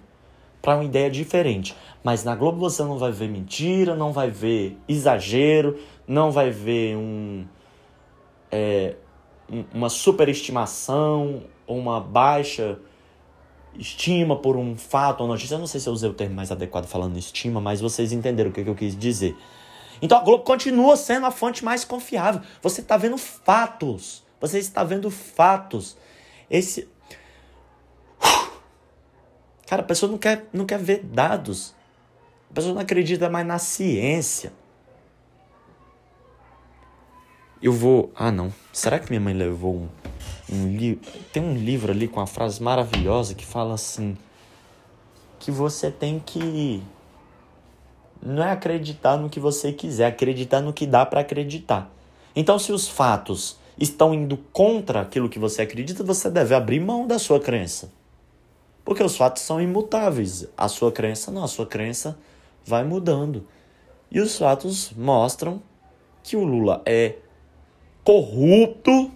para 0.61 0.75
uma 0.75 0.83
ideia 0.83 1.09
diferente. 1.09 1.75
Mas 2.03 2.23
na 2.23 2.35
Globo 2.35 2.57
você 2.57 2.83
não 2.83 2.97
vai 2.97 3.11
ver 3.11 3.29
mentira, 3.29 3.95
não 3.95 4.11
vai 4.11 4.29
ver 4.29 4.75
exagero, 4.89 5.79
não 6.07 6.31
vai 6.31 6.49
ver 6.49 6.97
um 6.97 7.45
é, 8.51 8.95
uma 9.73 9.89
superestimação 9.89 11.43
uma 11.67 11.99
baixa 11.99 12.77
estima 13.77 14.35
por 14.35 14.55
um 14.55 14.75
fato 14.75 15.21
ou 15.21 15.27
notícia. 15.27 15.55
Eu 15.55 15.59
não 15.59 15.67
sei 15.67 15.79
se 15.79 15.87
eu 15.87 15.93
usei 15.93 16.09
o 16.09 16.13
termo 16.13 16.35
mais 16.35 16.51
adequado 16.51 16.85
falando 16.85 17.17
estima, 17.17 17.59
mas 17.61 17.81
vocês 17.81 18.11
entenderam 18.11 18.49
o 18.49 18.53
que 18.53 18.61
eu 18.61 18.75
quis 18.75 18.97
dizer. 18.97 19.35
Então 20.01 20.17
a 20.17 20.21
Globo 20.21 20.43
continua 20.43 20.95
sendo 20.97 21.25
a 21.25 21.31
fonte 21.31 21.63
mais 21.63 21.85
confiável. 21.85 22.41
Você 22.61 22.81
está 22.81 22.97
vendo 22.97 23.17
fatos. 23.17 24.23
Você 24.39 24.59
está 24.59 24.83
vendo 24.83 25.09
fatos. 25.09 25.97
Esse. 26.49 26.87
Cara, 29.65 29.81
a 29.81 29.85
pessoa 29.85 30.11
não 30.11 30.17
quer, 30.17 30.47
não 30.51 30.65
quer 30.65 30.79
ver 30.79 31.03
dados. 31.03 31.73
A 32.51 32.53
pessoa 32.53 32.73
não 32.73 32.81
acredita 32.81 33.29
mais 33.29 33.45
na 33.45 33.57
ciência. 33.57 34.53
Eu 37.65 37.73
vou. 37.73 38.11
Ah, 38.15 38.31
não. 38.31 38.53
Será 38.71 38.99
que 38.99 39.09
minha 39.09 39.19
mãe 39.19 39.33
levou 39.33 39.73
um, 39.73 39.89
um 40.55 40.77
livro? 40.77 41.01
Tem 41.33 41.41
um 41.41 41.55
livro 41.55 41.91
ali 41.91 42.07
com 42.07 42.19
uma 42.19 42.27
frase 42.27 42.61
maravilhosa 42.61 43.33
que 43.33 43.43
fala 43.43 43.73
assim: 43.73 44.15
que 45.39 45.49
você 45.49 45.89
tem 45.89 46.21
que 46.23 46.83
não 48.21 48.43
é 48.43 48.51
acreditar 48.51 49.17
no 49.17 49.31
que 49.31 49.39
você 49.39 49.73
quiser, 49.73 50.05
acreditar 50.05 50.61
no 50.61 50.71
que 50.71 50.85
dá 50.85 51.07
para 51.07 51.21
acreditar. 51.21 51.91
Então, 52.35 52.59
se 52.59 52.71
os 52.71 52.87
fatos 52.87 53.57
estão 53.79 54.13
indo 54.13 54.37
contra 54.53 55.01
aquilo 55.01 55.27
que 55.27 55.39
você 55.39 55.63
acredita, 55.63 56.03
você 56.03 56.29
deve 56.29 56.53
abrir 56.53 56.79
mão 56.79 57.07
da 57.07 57.17
sua 57.17 57.39
crença. 57.39 57.91
Porque 58.83 59.01
os 59.01 59.17
fatos 59.17 59.41
são 59.41 59.59
imutáveis. 59.59 60.47
A 60.55 60.67
sua 60.67 60.91
crença 60.91 61.31
não, 61.31 61.43
a 61.43 61.47
sua 61.47 61.65
crença 61.65 62.15
vai 62.63 62.83
mudando. 62.83 63.47
E 64.11 64.19
os 64.19 64.37
fatos 64.37 64.91
mostram 64.91 65.59
que 66.21 66.37
o 66.37 66.43
Lula 66.43 66.83
é 66.85 67.24
corrupto. 68.05 69.11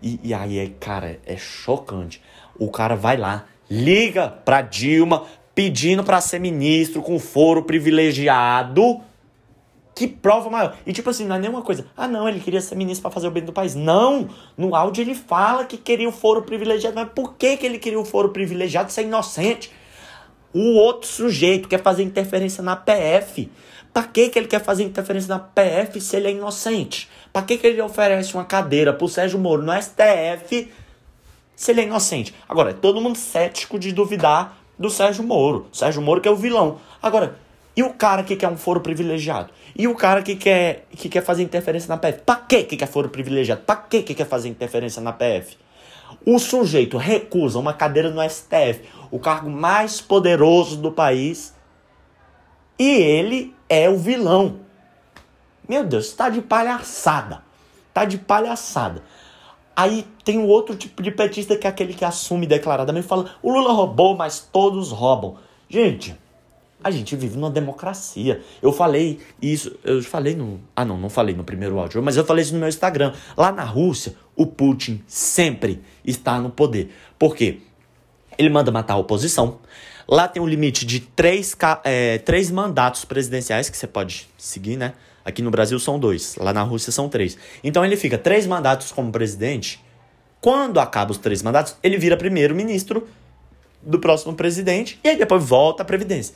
E, 0.00 0.18
e 0.22 0.32
aí, 0.32 0.58
é, 0.58 0.70
cara, 0.80 1.20
é 1.26 1.36
chocante. 1.36 2.22
O 2.58 2.70
cara 2.70 2.94
vai 2.96 3.16
lá, 3.16 3.44
liga 3.68 4.28
pra 4.28 4.62
Dilma, 4.62 5.24
pedindo 5.54 6.02
para 6.02 6.20
ser 6.20 6.38
ministro 6.38 7.02
com 7.02 7.18
foro 7.18 7.64
privilegiado. 7.64 9.00
Que 9.94 10.06
prova 10.08 10.48
maior. 10.48 10.76
E 10.86 10.92
tipo 10.92 11.10
assim, 11.10 11.26
não 11.26 11.36
é 11.36 11.38
nenhuma 11.38 11.60
coisa. 11.60 11.86
Ah, 11.94 12.08
não, 12.08 12.26
ele 12.26 12.40
queria 12.40 12.62
ser 12.62 12.76
ministro 12.76 13.02
para 13.02 13.10
fazer 13.10 13.28
o 13.28 13.30
bem 13.30 13.44
do 13.44 13.52
país. 13.52 13.74
Não! 13.74 14.28
No 14.56 14.74
áudio 14.74 15.02
ele 15.02 15.14
fala 15.14 15.66
que 15.66 15.76
queria 15.76 16.08
o 16.08 16.12
foro 16.12 16.42
privilegiado. 16.42 16.96
Mas 16.96 17.10
por 17.14 17.34
que, 17.34 17.58
que 17.58 17.66
ele 17.66 17.78
queria 17.78 18.00
o 18.00 18.04
foro 18.04 18.30
privilegiado? 18.30 18.88
Isso 18.88 19.00
é 19.00 19.02
inocente. 19.02 19.70
O 20.54 20.76
outro 20.76 21.08
sujeito 21.08 21.68
quer 21.68 21.82
fazer 21.82 22.02
interferência 22.02 22.62
na 22.62 22.74
PF. 22.74 23.50
Pra 23.92 24.04
que, 24.04 24.30
que 24.30 24.38
ele 24.38 24.48
quer 24.48 24.62
fazer 24.62 24.84
interferência 24.84 25.28
na 25.28 25.38
PF 25.38 26.00
se 26.00 26.16
ele 26.16 26.28
é 26.28 26.30
inocente? 26.30 27.08
Pra 27.32 27.42
que, 27.42 27.58
que 27.58 27.66
ele 27.66 27.80
oferece 27.82 28.34
uma 28.34 28.44
cadeira 28.44 28.92
pro 28.92 29.08
Sérgio 29.08 29.38
Moro 29.38 29.62
no 29.62 29.72
STF 29.72 30.72
se 31.54 31.70
ele 31.70 31.82
é 31.82 31.84
inocente? 31.84 32.34
Agora, 32.48 32.70
é 32.70 32.72
todo 32.74 33.00
mundo 33.00 33.18
cético 33.18 33.78
de 33.78 33.92
duvidar 33.92 34.56
do 34.78 34.88
Sérgio 34.88 35.22
Moro. 35.22 35.66
Sérgio 35.72 36.00
Moro 36.00 36.20
que 36.20 36.28
é 36.28 36.30
o 36.30 36.36
vilão. 36.36 36.78
Agora, 37.02 37.36
e 37.76 37.82
o 37.82 37.92
cara 37.92 38.22
que 38.22 38.36
quer 38.36 38.48
um 38.48 38.56
foro 38.56 38.80
privilegiado? 38.80 39.50
E 39.76 39.88
o 39.88 39.94
cara 39.94 40.22
que 40.22 40.36
quer, 40.36 40.86
que 40.90 41.08
quer 41.08 41.22
fazer 41.22 41.42
interferência 41.42 41.88
na 41.88 41.96
PF? 41.96 42.20
Pra 42.20 42.36
que 42.36 42.64
que 42.64 42.76
quer 42.76 42.86
foro 42.86 43.08
privilegiado? 43.08 43.62
Pra 43.62 43.76
que 43.76 44.02
que 44.02 44.14
quer 44.14 44.26
fazer 44.26 44.48
interferência 44.48 45.00
na 45.00 45.12
PF? 45.12 45.56
O 46.26 46.38
sujeito 46.38 46.98
recusa 46.98 47.58
uma 47.58 47.72
cadeira 47.72 48.10
no 48.10 48.22
STF, 48.28 48.82
o 49.10 49.18
cargo 49.18 49.50
mais 49.50 50.00
poderoso 50.00 50.76
do 50.76 50.92
país, 50.92 51.54
e 52.78 52.90
ele 52.90 53.54
é 53.72 53.88
o 53.88 53.96
vilão. 53.96 54.60
Meu 55.66 55.82
Deus, 55.82 56.12
tá 56.12 56.28
de 56.28 56.42
palhaçada. 56.42 57.42
Tá 57.94 58.04
de 58.04 58.18
palhaçada. 58.18 59.02
Aí 59.74 60.06
tem 60.22 60.36
o 60.38 60.46
outro 60.46 60.76
tipo 60.76 61.02
de 61.02 61.10
petista 61.10 61.56
que 61.56 61.66
é 61.66 61.70
aquele 61.70 61.94
que 61.94 62.04
assume 62.04 62.46
declaradamente 62.46 63.06
fala: 63.06 63.34
o 63.42 63.50
Lula 63.50 63.72
roubou, 63.72 64.14
mas 64.14 64.40
todos 64.40 64.90
roubam. 64.90 65.38
Gente, 65.70 66.14
a 66.84 66.90
gente 66.90 67.16
vive 67.16 67.38
numa 67.38 67.50
democracia. 67.50 68.42
Eu 68.60 68.72
falei 68.72 69.20
isso, 69.40 69.74
eu 69.82 70.02
falei 70.02 70.34
no. 70.34 70.60
Ah, 70.76 70.84
não, 70.84 70.98
não 70.98 71.08
falei 71.08 71.34
no 71.34 71.42
primeiro 71.42 71.78
áudio, 71.78 72.02
mas 72.02 72.18
eu 72.18 72.26
falei 72.26 72.42
isso 72.42 72.52
no 72.52 72.60
meu 72.60 72.68
Instagram. 72.68 73.14
Lá 73.34 73.50
na 73.50 73.64
Rússia, 73.64 74.14
o 74.36 74.46
Putin 74.46 75.02
sempre 75.06 75.82
está 76.04 76.38
no 76.38 76.50
poder. 76.50 76.94
Por 77.18 77.34
quê? 77.34 77.60
Ele 78.36 78.50
manda 78.50 78.70
matar 78.70 78.94
a 78.94 78.98
oposição. 78.98 79.60
Lá 80.08 80.28
tem 80.28 80.42
um 80.42 80.46
limite 80.46 80.84
de 80.84 81.00
três, 81.00 81.56
é, 81.84 82.18
três 82.18 82.50
mandatos 82.50 83.04
presidenciais 83.04 83.70
que 83.70 83.76
você 83.76 83.86
pode 83.86 84.28
seguir, 84.36 84.76
né? 84.76 84.94
Aqui 85.24 85.40
no 85.40 85.50
Brasil 85.50 85.78
são 85.78 85.98
dois, 85.98 86.36
lá 86.36 86.52
na 86.52 86.62
Rússia 86.62 86.90
são 86.90 87.08
três. 87.08 87.38
Então 87.62 87.84
ele 87.84 87.96
fica 87.96 88.18
três 88.18 88.46
mandatos 88.46 88.90
como 88.90 89.12
presidente. 89.12 89.82
Quando 90.40 90.80
acaba 90.80 91.12
os 91.12 91.18
três 91.18 91.42
mandatos, 91.42 91.76
ele 91.82 91.96
vira 91.96 92.16
primeiro-ministro 92.16 93.06
do 93.80 93.98
próximo 93.98 94.34
presidente 94.34 94.98
e 95.04 95.08
aí 95.08 95.16
depois 95.16 95.44
volta 95.44 95.82
à 95.82 95.86
previdência. 95.86 96.34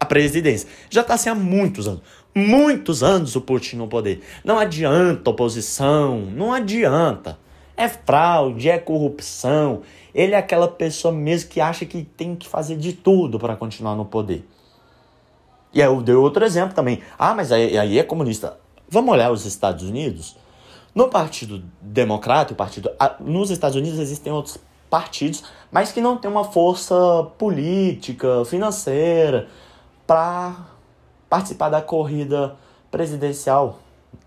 A 0.00 0.04
presidência. 0.04 0.68
Já 0.90 1.02
está 1.02 1.14
assim 1.14 1.28
há 1.28 1.34
muitos 1.34 1.86
anos. 1.86 2.02
Muitos 2.34 3.02
anos 3.02 3.36
o 3.36 3.40
Putin 3.40 3.76
no 3.76 3.88
poder. 3.88 4.22
Não 4.44 4.58
adianta 4.58 5.30
oposição, 5.30 6.20
não 6.20 6.52
adianta. 6.52 7.38
É 7.76 7.88
fraude, 7.88 8.68
é 8.68 8.78
corrupção. 8.78 9.82
Ele 10.14 10.34
é 10.34 10.38
aquela 10.38 10.68
pessoa 10.68 11.12
mesmo 11.12 11.50
que 11.50 11.60
acha 11.60 11.84
que 11.84 12.02
tem 12.02 12.34
que 12.34 12.48
fazer 12.48 12.76
de 12.76 12.92
tudo 12.92 13.38
para 13.38 13.56
continuar 13.56 13.94
no 13.94 14.04
poder. 14.04 14.46
E 15.72 15.80
eu 15.80 16.00
dei 16.00 16.14
outro 16.14 16.44
exemplo 16.44 16.74
também. 16.74 17.02
Ah, 17.18 17.34
mas 17.34 17.52
aí, 17.52 17.76
aí 17.78 17.98
é 17.98 18.02
comunista. 18.02 18.58
Vamos 18.88 19.12
olhar 19.12 19.30
os 19.30 19.44
Estados 19.44 19.84
Unidos? 19.84 20.36
No 20.94 21.08
Partido 21.08 21.62
Democrata, 21.80 22.52
o 22.54 22.56
partido, 22.56 22.90
nos 23.20 23.50
Estados 23.50 23.76
Unidos 23.76 23.98
existem 23.98 24.32
outros 24.32 24.58
partidos, 24.88 25.44
mas 25.70 25.92
que 25.92 26.00
não 26.00 26.16
têm 26.16 26.30
uma 26.30 26.44
força 26.44 26.94
política, 27.36 28.44
financeira 28.46 29.48
para 30.06 30.56
participar 31.28 31.68
da 31.68 31.82
corrida 31.82 32.56
presidencial. 32.90 33.78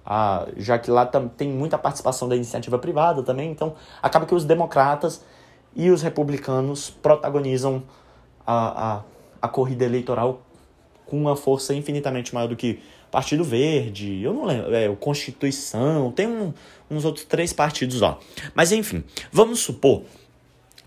Ah, 0.05 0.47
já 0.57 0.77
que 0.77 0.91
lá 0.91 1.05
tem 1.05 1.49
muita 1.49 1.77
participação 1.77 2.29
da 2.29 2.35
iniciativa 2.35 2.77
privada 2.77 3.23
também, 3.23 3.51
então 3.51 3.73
acaba 4.01 4.25
que 4.25 4.35
os 4.35 4.45
democratas 4.45 5.23
e 5.75 5.89
os 5.89 6.01
republicanos 6.01 6.89
protagonizam 6.89 7.83
a, 8.45 8.93
a, 8.93 9.01
a 9.41 9.47
corrida 9.47 9.85
eleitoral 9.85 10.41
com 11.05 11.17
uma 11.19 11.35
força 11.35 11.73
infinitamente 11.73 12.33
maior 12.33 12.47
do 12.47 12.55
que 12.55 12.79
Partido 13.11 13.43
Verde, 13.43 14.21
eu 14.23 14.33
não 14.33 14.45
lembro, 14.45 14.73
é, 14.73 14.87
Constituição, 14.95 16.11
tem 16.11 16.27
um, 16.27 16.53
uns 16.89 17.03
outros 17.03 17.25
três 17.25 17.51
partidos 17.51 17.99
lá. 17.99 18.17
Mas 18.55 18.71
enfim, 18.71 19.03
vamos 19.31 19.59
supor 19.59 20.03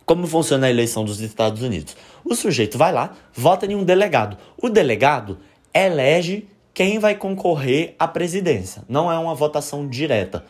como 0.07 0.27
funciona 0.27 0.67
a 0.67 0.71
eleição 0.71 1.05
dos 1.05 1.21
Estados 1.21 1.63
Unidos. 1.63 1.97
O 2.25 2.35
sujeito 2.35 2.79
vai 2.79 2.93
lá, 2.93 3.15
vota 3.35 3.67
em 3.67 3.75
um 3.75 3.85
delegado. 3.85 4.39
O 4.61 4.71
delegado 4.71 5.39
elege 5.73 6.47
quem 6.73 6.99
vai 6.99 7.15
concorrer 7.15 7.95
à 7.99 8.09
presidência. 8.09 8.83
Não 8.89 9.13
é 9.13 9.19
uma 9.19 9.35
votação 9.35 9.87
direta. 9.87 10.45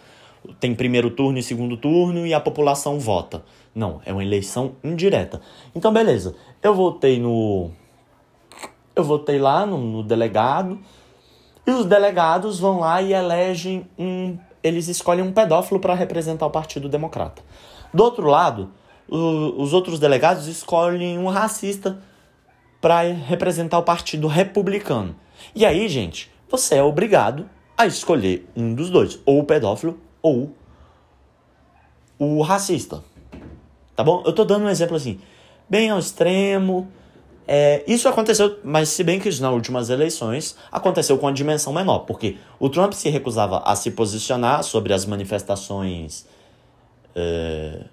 Tem 0.60 0.74
primeiro 0.74 1.10
turno 1.10 1.38
e 1.38 1.42
segundo 1.42 1.76
turno 1.76 2.26
e 2.26 2.32
a 2.32 2.40
população 2.40 2.98
vota. 3.00 3.44
Não, 3.74 4.00
é 4.04 4.12
uma 4.12 4.22
eleição 4.22 4.76
indireta. 4.84 5.40
Então, 5.74 5.92
beleza. 5.92 6.34
Eu 6.62 6.74
votei 6.74 7.18
no. 7.18 7.70
Eu 8.94 9.02
votei 9.02 9.38
lá 9.38 9.66
no, 9.66 9.78
no 9.78 10.02
delegado. 10.02 10.78
E 11.66 11.70
os 11.70 11.86
delegados 11.86 12.60
vão 12.60 12.80
lá 12.80 13.02
e 13.02 13.12
elegem 13.12 13.86
um. 13.98 14.38
Eles 14.62 14.88
escolhem 14.88 15.24
um 15.24 15.32
pedófilo 15.32 15.80
para 15.80 15.94
representar 15.94 16.46
o 16.46 16.50
Partido 16.50 16.88
Democrata. 16.88 17.42
Do 17.92 18.02
outro 18.02 18.26
lado, 18.28 18.70
o, 19.08 19.60
os 19.60 19.72
outros 19.72 19.98
delegados 19.98 20.46
escolhem 20.46 21.18
um 21.18 21.28
racista 21.28 21.98
para 22.80 23.00
representar 23.02 23.78
o 23.78 23.82
Partido 23.82 24.28
Republicano. 24.28 25.16
E 25.54 25.64
aí, 25.64 25.88
gente, 25.88 26.30
você 26.48 26.76
é 26.76 26.82
obrigado 26.82 27.48
a 27.76 27.86
escolher 27.86 28.48
um 28.54 28.74
dos 28.74 28.90
dois, 28.90 29.18
ou 29.24 29.40
o 29.40 29.44
pedófilo 29.44 29.98
ou 30.22 30.54
o 32.18 32.40
racista. 32.42 33.02
Tá 33.96 34.02
bom? 34.02 34.22
Eu 34.26 34.32
tô 34.32 34.44
dando 34.44 34.64
um 34.64 34.68
exemplo 34.68 34.96
assim, 34.96 35.20
bem 35.68 35.90
ao 35.90 35.98
extremo. 35.98 36.88
É, 37.46 37.84
isso 37.86 38.08
aconteceu, 38.08 38.58
mas 38.64 38.88
se 38.88 39.04
bem 39.04 39.20
que 39.20 39.28
nas 39.28 39.52
últimas 39.52 39.90
eleições 39.90 40.56
aconteceu 40.72 41.18
com 41.18 41.26
uma 41.26 41.32
dimensão 41.32 41.72
menor, 41.72 42.00
porque 42.00 42.38
o 42.58 42.70
Trump 42.70 42.92
se 42.94 43.10
recusava 43.10 43.58
a 43.58 43.76
se 43.76 43.90
posicionar 43.90 44.62
sobre 44.62 44.94
as 44.94 45.04
manifestações 45.04 46.26
é, 47.14 47.84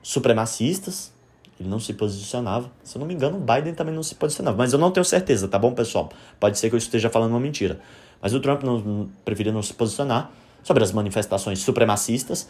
supremacistas, 0.00 1.12
ele 1.58 1.68
não 1.68 1.80
se 1.80 1.92
posicionava. 1.94 2.70
Se 2.84 2.96
eu 2.96 3.00
não 3.00 3.06
me 3.06 3.14
engano, 3.14 3.38
o 3.38 3.40
Biden 3.40 3.74
também 3.74 3.94
não 3.94 4.02
se 4.02 4.14
posicionava, 4.14 4.56
mas 4.56 4.72
eu 4.72 4.78
não 4.78 4.90
tenho 4.90 5.04
certeza, 5.04 5.48
tá 5.48 5.58
bom, 5.58 5.72
pessoal? 5.72 6.10
Pode 6.38 6.58
ser 6.58 6.68
que 6.68 6.74
eu 6.74 6.78
esteja 6.78 7.10
falando 7.10 7.30
uma 7.30 7.40
mentira. 7.40 7.80
Mas 8.22 8.32
o 8.34 8.40
Trump 8.40 8.62
não, 8.62 9.08
preferia 9.24 9.52
não 9.52 9.62
se 9.62 9.74
posicionar 9.74 10.30
sobre 10.64 10.82
as 10.82 10.90
manifestações 10.90 11.60
supremacistas. 11.60 12.48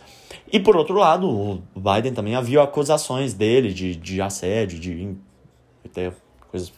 E 0.51 0.59
por 0.59 0.77
outro 0.77 0.95
lado, 0.95 1.29
o 1.29 1.63
Biden 1.77 2.15
também 2.15 2.37
havia 2.37 2.63
acusações 2.63 3.35
dele 3.35 3.75
de, 3.75 3.95
de 3.95 4.23
assédio, 4.23 4.79
de 4.79 5.15
até 5.85 6.13
coisas. 6.51 6.73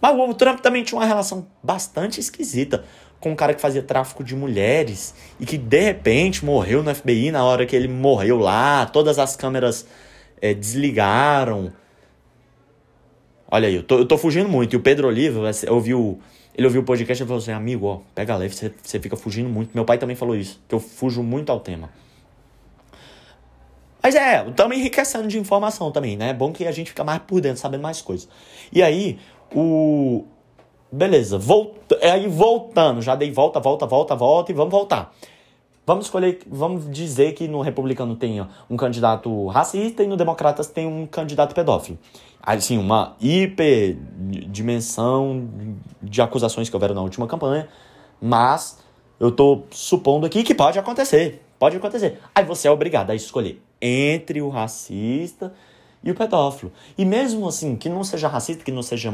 Mas 0.00 0.16
o 0.16 0.34
Trump 0.34 0.60
também 0.60 0.84
tinha 0.84 1.00
uma 1.00 1.06
relação 1.06 1.48
bastante 1.62 2.20
esquisita 2.20 2.84
com 3.18 3.32
um 3.32 3.36
cara 3.36 3.52
que 3.52 3.60
fazia 3.60 3.82
tráfico 3.82 4.22
de 4.22 4.34
mulheres 4.34 5.14
e 5.38 5.44
que 5.44 5.58
de 5.58 5.80
repente 5.80 6.44
morreu 6.44 6.82
no 6.82 6.94
FBI 6.94 7.30
na 7.30 7.44
hora 7.44 7.66
que 7.66 7.76
ele 7.76 7.88
morreu 7.88 8.38
lá, 8.38 8.86
todas 8.86 9.18
as 9.18 9.36
câmeras 9.36 9.86
é, 10.40 10.54
desligaram. 10.54 11.72
Olha 13.50 13.68
aí, 13.68 13.74
eu 13.74 13.82
tô, 13.82 13.98
eu 13.98 14.06
tô 14.06 14.16
fugindo 14.16 14.48
muito. 14.48 14.74
E 14.74 14.76
o 14.76 14.80
Pedro 14.80 15.08
Oliva 15.08 15.50
ouviu 15.68 16.20
ele 16.54 16.66
ouviu 16.66 16.82
o 16.82 16.84
podcast 16.84 17.22
e 17.22 17.26
falou 17.26 17.40
assim: 17.40 17.52
amigo, 17.52 17.86
ó, 17.86 18.00
pega 18.14 18.36
leve, 18.36 18.54
você, 18.54 18.72
você 18.82 18.98
fica 19.00 19.16
fugindo 19.16 19.48
muito. 19.48 19.70
Meu 19.74 19.84
pai 19.84 19.98
também 19.98 20.16
falou 20.16 20.36
isso, 20.36 20.60
que 20.68 20.74
eu 20.74 20.80
fujo 20.80 21.22
muito 21.22 21.50
ao 21.50 21.60
tema. 21.60 21.90
Mas 24.02 24.14
é, 24.14 24.46
estamos 24.48 24.76
enriquecendo 24.76 25.28
de 25.28 25.38
informação 25.38 25.92
também, 25.92 26.16
né? 26.16 26.30
É 26.30 26.34
bom 26.34 26.52
que 26.52 26.66
a 26.66 26.72
gente 26.72 26.88
fica 26.88 27.04
mais 27.04 27.20
por 27.22 27.40
dentro, 27.40 27.60
sabendo 27.60 27.82
mais 27.82 28.00
coisas. 28.00 28.28
E 28.72 28.82
aí, 28.82 29.18
o. 29.54 30.24
Beleza, 30.92 31.38
volta, 31.38 31.96
aí 32.02 32.26
voltando, 32.26 33.00
já 33.00 33.14
dei 33.14 33.30
volta, 33.30 33.60
volta, 33.60 33.86
volta, 33.86 34.16
volta 34.16 34.50
e 34.50 34.54
vamos 34.54 34.72
voltar. 34.72 35.14
Vamos 35.90 36.04
escolher, 36.04 36.38
vamos 36.46 36.88
dizer 36.88 37.32
que 37.32 37.48
no 37.48 37.60
republicano 37.62 38.14
tem 38.14 38.46
um 38.70 38.76
candidato 38.76 39.48
racista 39.48 40.04
e 40.04 40.06
no 40.06 40.16
democratas 40.16 40.68
tem 40.68 40.86
um 40.86 41.04
candidato 41.04 41.52
pedófilo 41.52 41.98
assim, 42.40 42.78
uma 42.78 43.16
hiper 43.20 43.96
dimensão 44.48 45.48
de 46.00 46.22
acusações 46.22 46.70
que 46.70 46.76
houveram 46.76 46.94
na 46.94 47.02
última 47.02 47.26
campanha, 47.26 47.68
mas 48.22 48.78
eu 49.18 49.32
tô 49.32 49.64
supondo 49.72 50.26
aqui 50.26 50.44
que 50.44 50.54
pode 50.54 50.78
acontecer. 50.78 51.42
Pode 51.58 51.76
acontecer. 51.76 52.20
Aí 52.32 52.44
você 52.44 52.68
é 52.68 52.70
obrigado 52.70 53.10
a 53.10 53.14
escolher 53.16 53.60
entre 53.82 54.40
o 54.40 54.48
racista 54.48 55.52
e 56.04 56.12
o 56.12 56.14
pedófilo. 56.14 56.70
E 56.96 57.04
mesmo 57.04 57.48
assim, 57.48 57.74
que 57.74 57.88
não 57.88 58.04
seja 58.04 58.28
racista, 58.28 58.62
que 58.62 58.70
não 58.70 58.84
seja 58.84 59.12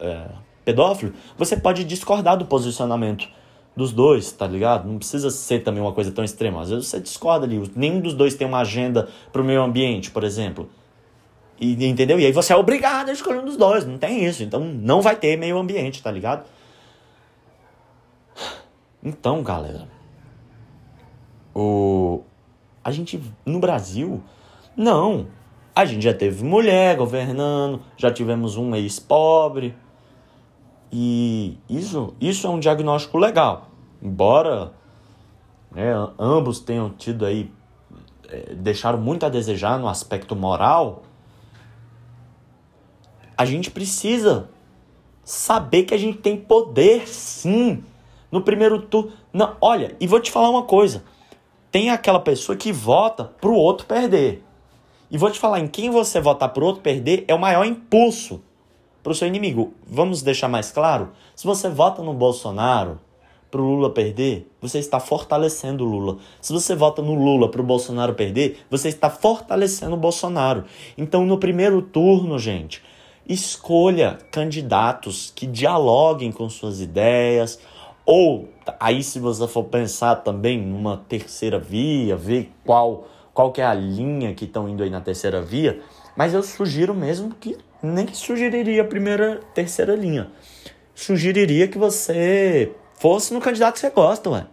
é, 0.00 0.28
pedófilo, 0.64 1.12
você 1.36 1.58
pode 1.58 1.84
discordar 1.84 2.38
do 2.38 2.46
posicionamento 2.46 3.28
dos 3.76 3.92
dois, 3.92 4.32
tá 4.32 4.46
ligado? 4.46 4.88
Não 4.88 4.98
precisa 4.98 5.30
ser 5.30 5.60
também 5.60 5.82
uma 5.82 5.92
coisa 5.92 6.10
tão 6.10 6.24
extrema. 6.24 6.62
Às 6.62 6.70
vezes 6.70 6.86
você 6.86 7.00
discorda 7.00 7.46
ali. 7.46 7.70
Nenhum 7.74 8.00
dos 8.00 8.14
dois 8.14 8.34
tem 8.34 8.46
uma 8.46 8.60
agenda 8.60 9.08
pro 9.32 9.44
meio 9.44 9.62
ambiente, 9.62 10.10
por 10.10 10.24
exemplo. 10.24 10.68
E, 11.60 11.86
entendeu? 11.86 12.18
E 12.18 12.26
aí 12.26 12.32
você 12.32 12.52
é 12.52 12.56
obrigado 12.56 13.10
a 13.10 13.12
escolher 13.12 13.40
um 13.40 13.44
dos 13.44 13.56
dois. 13.56 13.86
Não 13.86 13.98
tem 13.98 14.24
isso. 14.24 14.42
Então 14.42 14.60
não 14.60 15.00
vai 15.00 15.16
ter 15.16 15.36
meio 15.36 15.58
ambiente, 15.58 16.02
tá 16.02 16.10
ligado? 16.10 16.46
Então, 19.02 19.42
galera. 19.42 19.88
O... 21.54 22.22
A 22.82 22.90
gente, 22.90 23.20
no 23.44 23.58
Brasil, 23.58 24.22
não. 24.76 25.26
A 25.74 25.84
gente 25.84 26.02
já 26.02 26.14
teve 26.14 26.42
mulher 26.44 26.96
governando, 26.96 27.80
já 27.96 28.10
tivemos 28.10 28.56
um 28.56 28.74
ex-pobre. 28.74 29.74
E 30.92 31.56
isso, 31.68 32.14
isso 32.20 32.46
é 32.46 32.50
um 32.50 32.58
diagnóstico 32.58 33.16
legal. 33.16 33.68
Embora 34.02 34.72
né, 35.70 35.92
ambos 36.18 36.58
tenham 36.58 36.90
tido 36.90 37.24
aí, 37.24 37.50
é, 38.28 38.54
deixaram 38.54 38.98
muito 38.98 39.24
a 39.24 39.28
desejar 39.28 39.78
no 39.78 39.88
aspecto 39.88 40.34
moral, 40.34 41.02
a 43.36 43.44
gente 43.44 43.70
precisa 43.70 44.50
saber 45.24 45.84
que 45.84 45.94
a 45.94 45.98
gente 45.98 46.18
tem 46.18 46.36
poder 46.36 47.08
sim. 47.08 47.84
No 48.30 48.42
primeiro 48.42 48.80
turno. 48.82 49.12
Olha, 49.60 49.96
e 49.98 50.06
vou 50.06 50.20
te 50.20 50.30
falar 50.30 50.50
uma 50.50 50.62
coisa. 50.62 51.02
Tem 51.70 51.90
aquela 51.90 52.20
pessoa 52.20 52.56
que 52.56 52.72
vota 52.72 53.24
pro 53.24 53.54
outro 53.54 53.86
perder. 53.86 54.44
E 55.10 55.18
vou 55.18 55.30
te 55.30 55.38
falar, 55.38 55.58
em 55.58 55.66
quem 55.66 55.90
você 55.90 56.20
votar 56.20 56.50
pro 56.50 56.64
outro 56.64 56.80
perder 56.80 57.24
é 57.26 57.34
o 57.34 57.38
maior 57.38 57.64
impulso 57.64 58.40
pro 59.02 59.14
seu 59.14 59.28
inimigo. 59.28 59.74
Vamos 59.86 60.22
deixar 60.22 60.48
mais 60.48 60.70
claro? 60.70 61.10
Se 61.34 61.46
você 61.46 61.68
vota 61.68 62.02
no 62.02 62.12
Bolsonaro 62.12 62.98
pro 63.50 63.62
Lula 63.62 63.90
perder, 63.90 64.48
você 64.60 64.78
está 64.78 65.00
fortalecendo 65.00 65.84
o 65.84 65.88
Lula. 65.88 66.18
Se 66.40 66.52
você 66.52 66.74
vota 66.74 67.02
no 67.02 67.14
Lula 67.14 67.50
pro 67.50 67.62
Bolsonaro 67.62 68.14
perder, 68.14 68.58
você 68.70 68.88
está 68.88 69.10
fortalecendo 69.10 69.94
o 69.94 69.98
Bolsonaro. 69.98 70.64
Então, 70.96 71.26
no 71.26 71.38
primeiro 71.38 71.82
turno, 71.82 72.38
gente, 72.38 72.82
escolha 73.28 74.18
candidatos 74.30 75.32
que 75.34 75.46
dialoguem 75.46 76.30
com 76.30 76.48
suas 76.48 76.80
ideias, 76.80 77.58
ou 78.06 78.48
aí 78.78 79.02
se 79.02 79.18
você 79.18 79.46
for 79.48 79.64
pensar 79.64 80.16
também 80.16 80.60
numa 80.60 80.96
terceira 80.96 81.58
via, 81.58 82.16
ver 82.16 82.52
qual 82.64 83.06
qual 83.32 83.52
que 83.52 83.60
é 83.60 83.64
a 83.64 83.72
linha 83.72 84.34
que 84.34 84.44
estão 84.44 84.68
indo 84.68 84.82
aí 84.82 84.90
na 84.90 85.00
terceira 85.00 85.40
via, 85.40 85.80
mas 86.16 86.34
eu 86.34 86.42
sugiro 86.42 86.94
mesmo 86.94 87.34
que 87.34 87.56
nem 87.82 88.12
sugeriria 88.12 88.82
a 88.82 88.84
primeira, 88.84 89.40
terceira 89.54 89.94
linha. 89.94 90.30
Sugeriria 90.94 91.66
que 91.68 91.78
você 91.78 92.72
fosse 92.98 93.32
no 93.32 93.40
candidato 93.40 93.74
que 93.74 93.80
você 93.80 93.90
gosta, 93.90 94.30
ué. 94.30 94.46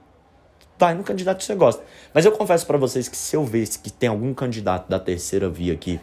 Vai 0.79 0.93
no 0.93 1.03
candidato 1.03 1.39
que 1.39 1.43
você 1.43 1.55
gosta. 1.55 1.83
Mas 2.13 2.25
eu 2.25 2.31
confesso 2.31 2.65
para 2.65 2.77
vocês 2.77 3.07
que 3.09 3.17
se 3.17 3.35
eu 3.35 3.43
visse 3.43 3.79
que 3.79 3.91
tem 3.91 4.09
algum 4.09 4.33
candidato 4.33 4.87
da 4.87 4.99
terceira 4.99 5.49
via 5.49 5.73
aqui 5.73 5.99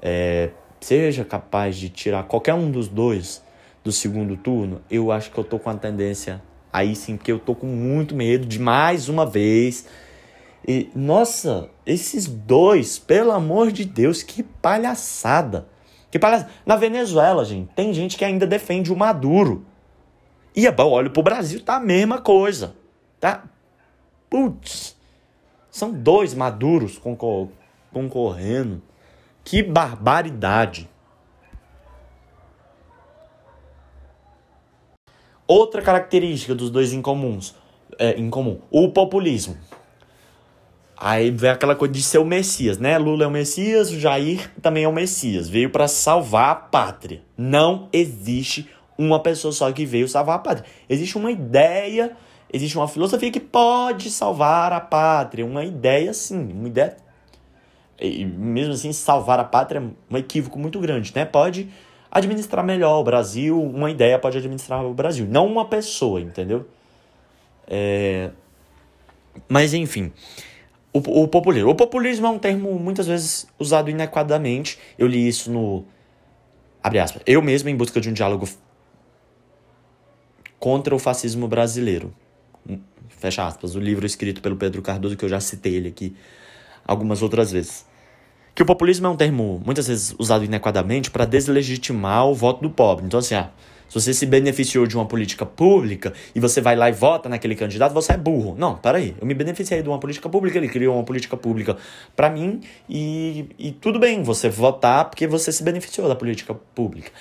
é, 0.00 0.50
seja 0.80 1.24
capaz 1.24 1.76
de 1.76 1.88
tirar 1.88 2.24
qualquer 2.24 2.52
um 2.54 2.70
dos 2.70 2.88
dois 2.88 3.42
do 3.82 3.90
segundo 3.90 4.36
turno, 4.36 4.82
eu 4.90 5.10
acho 5.10 5.30
que 5.30 5.38
eu 5.38 5.44
tô 5.44 5.58
com 5.58 5.70
a 5.70 5.74
tendência 5.74 6.42
aí 6.72 6.94
sim, 6.94 7.16
porque 7.16 7.32
eu 7.32 7.38
tô 7.38 7.54
com 7.54 7.66
muito 7.66 8.14
medo 8.14 8.44
de 8.44 8.58
mais 8.58 9.08
uma 9.08 9.24
vez. 9.24 9.86
E, 10.66 10.90
nossa, 10.94 11.70
esses 11.86 12.26
dois, 12.26 12.98
pelo 12.98 13.30
amor 13.30 13.70
de 13.72 13.84
Deus, 13.84 14.22
que 14.22 14.42
palhaçada. 14.42 15.66
Que 16.14 16.18
palhaçada. 16.20 16.52
Na 16.64 16.76
Venezuela, 16.76 17.44
gente, 17.44 17.74
tem 17.74 17.92
gente 17.92 18.16
que 18.16 18.24
ainda 18.24 18.46
defende 18.46 18.92
o 18.92 18.96
Maduro. 18.96 19.66
E 20.54 20.64
é 20.64 20.70
bom, 20.70 20.92
olha 20.92 21.10
pro 21.10 21.24
Brasil, 21.24 21.60
tá 21.60 21.74
a 21.74 21.80
mesma 21.80 22.20
coisa. 22.20 22.76
Tá? 23.18 23.42
Putz. 24.30 24.96
São 25.72 25.90
dois 25.90 26.32
Maduros 26.32 26.98
concor 26.98 27.48
concorrendo. 27.92 28.80
Que 29.42 29.60
barbaridade! 29.60 30.88
Outra 35.48 35.82
característica 35.82 36.54
dos 36.54 36.70
dois 36.70 36.92
incomuns, 36.92 37.56
é, 37.98 38.12
em 38.12 38.30
comum, 38.30 38.60
o 38.70 38.88
populismo. 38.88 39.58
Aí 40.96 41.30
vem 41.30 41.50
aquela 41.50 41.74
coisa 41.74 41.92
de 41.92 42.02
ser 42.02 42.18
o 42.18 42.24
Messias, 42.24 42.78
né? 42.78 42.96
Lula 42.98 43.24
é 43.24 43.26
o 43.26 43.30
Messias, 43.30 43.90
o 43.90 43.98
Jair 43.98 44.50
também 44.62 44.84
é 44.84 44.88
o 44.88 44.92
Messias. 44.92 45.48
Veio 45.48 45.70
para 45.70 45.88
salvar 45.88 46.50
a 46.50 46.54
pátria. 46.54 47.22
Não 47.36 47.88
existe 47.92 48.70
uma 48.96 49.18
pessoa 49.20 49.52
só 49.52 49.70
que 49.72 49.84
veio 49.84 50.08
salvar 50.08 50.36
a 50.36 50.38
pátria. 50.38 50.66
Existe 50.88 51.18
uma 51.18 51.30
ideia, 51.30 52.12
existe 52.52 52.76
uma 52.78 52.86
filosofia 52.86 53.30
que 53.30 53.40
pode 53.40 54.10
salvar 54.10 54.72
a 54.72 54.80
pátria. 54.80 55.44
Uma 55.44 55.64
ideia, 55.64 56.14
sim, 56.14 56.52
uma 56.52 56.68
ideia 56.68 56.96
e 58.00 58.24
mesmo 58.24 58.72
assim 58.72 58.92
salvar 58.92 59.38
a 59.38 59.44
pátria 59.44 59.78
é 59.78 60.14
um 60.14 60.16
equívoco 60.16 60.58
muito 60.58 60.80
grande, 60.80 61.12
né? 61.14 61.24
Pode 61.24 61.68
administrar 62.10 62.64
melhor 62.64 63.00
o 63.00 63.04
Brasil, 63.04 63.60
uma 63.60 63.90
ideia 63.90 64.18
pode 64.18 64.38
administrar 64.38 64.84
o 64.84 64.94
Brasil, 64.94 65.26
não 65.28 65.46
uma 65.46 65.64
pessoa, 65.64 66.20
entendeu? 66.20 66.66
É... 67.66 68.30
Mas 69.48 69.74
enfim, 69.74 70.12
o, 70.94 71.22
o 71.24 71.28
populismo. 71.28 71.70
O 71.70 71.74
populismo 71.74 72.26
é 72.26 72.30
um 72.30 72.38
termo 72.38 72.78
muitas 72.78 73.08
vezes 73.08 73.46
usado 73.58 73.90
inadequadamente. 73.90 74.78
Eu 74.96 75.08
li 75.08 75.26
isso 75.26 75.50
no. 75.50 75.84
Abre 76.82 77.00
aspas. 77.00 77.20
Eu 77.26 77.42
mesmo 77.42 77.68
em 77.68 77.76
busca 77.76 78.00
de 78.00 78.08
um 78.08 78.12
diálogo 78.12 78.48
contra 80.58 80.94
o 80.94 80.98
fascismo 80.98 81.48
brasileiro. 81.48 82.14
Fecha 83.08 83.44
aspas. 83.44 83.74
O 83.74 83.80
livro 83.80 84.06
escrito 84.06 84.40
pelo 84.40 84.56
Pedro 84.56 84.80
Cardoso, 84.80 85.16
que 85.16 85.24
eu 85.24 85.28
já 85.28 85.40
citei 85.40 85.74
ele 85.74 85.88
aqui 85.88 86.14
algumas 86.86 87.22
outras 87.22 87.50
vezes. 87.50 87.84
Que 88.54 88.62
o 88.62 88.66
populismo 88.66 89.08
é 89.08 89.10
um 89.10 89.16
termo 89.16 89.60
muitas 89.64 89.88
vezes 89.88 90.14
usado 90.16 90.44
inadequadamente 90.44 91.10
para 91.10 91.24
deslegitimar 91.24 92.28
o 92.28 92.34
voto 92.34 92.62
do 92.62 92.70
pobre. 92.70 93.04
Então, 93.04 93.18
assim, 93.18 93.34
ah, 93.34 93.50
se 93.94 94.00
você 94.00 94.14
se 94.14 94.26
beneficiou 94.26 94.86
de 94.86 94.96
uma 94.96 95.06
política 95.06 95.46
pública 95.46 96.12
e 96.34 96.40
você 96.40 96.60
vai 96.60 96.74
lá 96.74 96.88
e 96.88 96.92
vota 96.92 97.28
naquele 97.28 97.54
candidato, 97.54 97.92
você 97.92 98.14
é 98.14 98.16
burro. 98.16 98.56
Não, 98.58 98.76
peraí. 98.76 99.14
Eu 99.20 99.26
me 99.26 99.34
beneficiei 99.34 99.82
de 99.82 99.88
uma 99.88 100.00
política 100.00 100.28
pública, 100.28 100.58
ele 100.58 100.68
criou 100.68 100.96
uma 100.96 101.04
política 101.04 101.36
pública 101.36 101.76
para 102.16 102.28
mim 102.28 102.60
e, 102.88 103.48
e 103.56 103.70
tudo 103.70 104.00
bem 104.00 104.22
você 104.24 104.48
votar 104.48 105.04
porque 105.04 105.28
você 105.28 105.52
se 105.52 105.62
beneficiou 105.62 106.08
da 106.08 106.16
política 106.16 106.54
pública. 106.74 107.12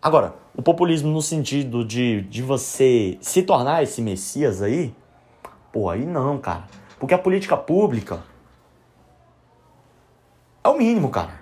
Agora, 0.00 0.34
o 0.54 0.62
populismo 0.62 1.10
no 1.10 1.20
sentido 1.20 1.84
de, 1.84 2.22
de 2.22 2.40
você 2.40 3.18
se 3.20 3.42
tornar 3.42 3.82
esse 3.82 4.00
messias 4.00 4.62
aí, 4.62 4.94
pô, 5.70 5.90
aí 5.90 6.06
não, 6.06 6.38
cara. 6.38 6.64
Porque 6.98 7.12
a 7.12 7.18
política 7.18 7.58
pública 7.58 8.22
é 10.64 10.68
o 10.68 10.78
mínimo, 10.78 11.10
cara. 11.10 11.40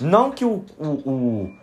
Não 0.00 0.30
que 0.30 0.44
o, 0.44 0.64
o, 0.78 0.88
o, 0.88 1.54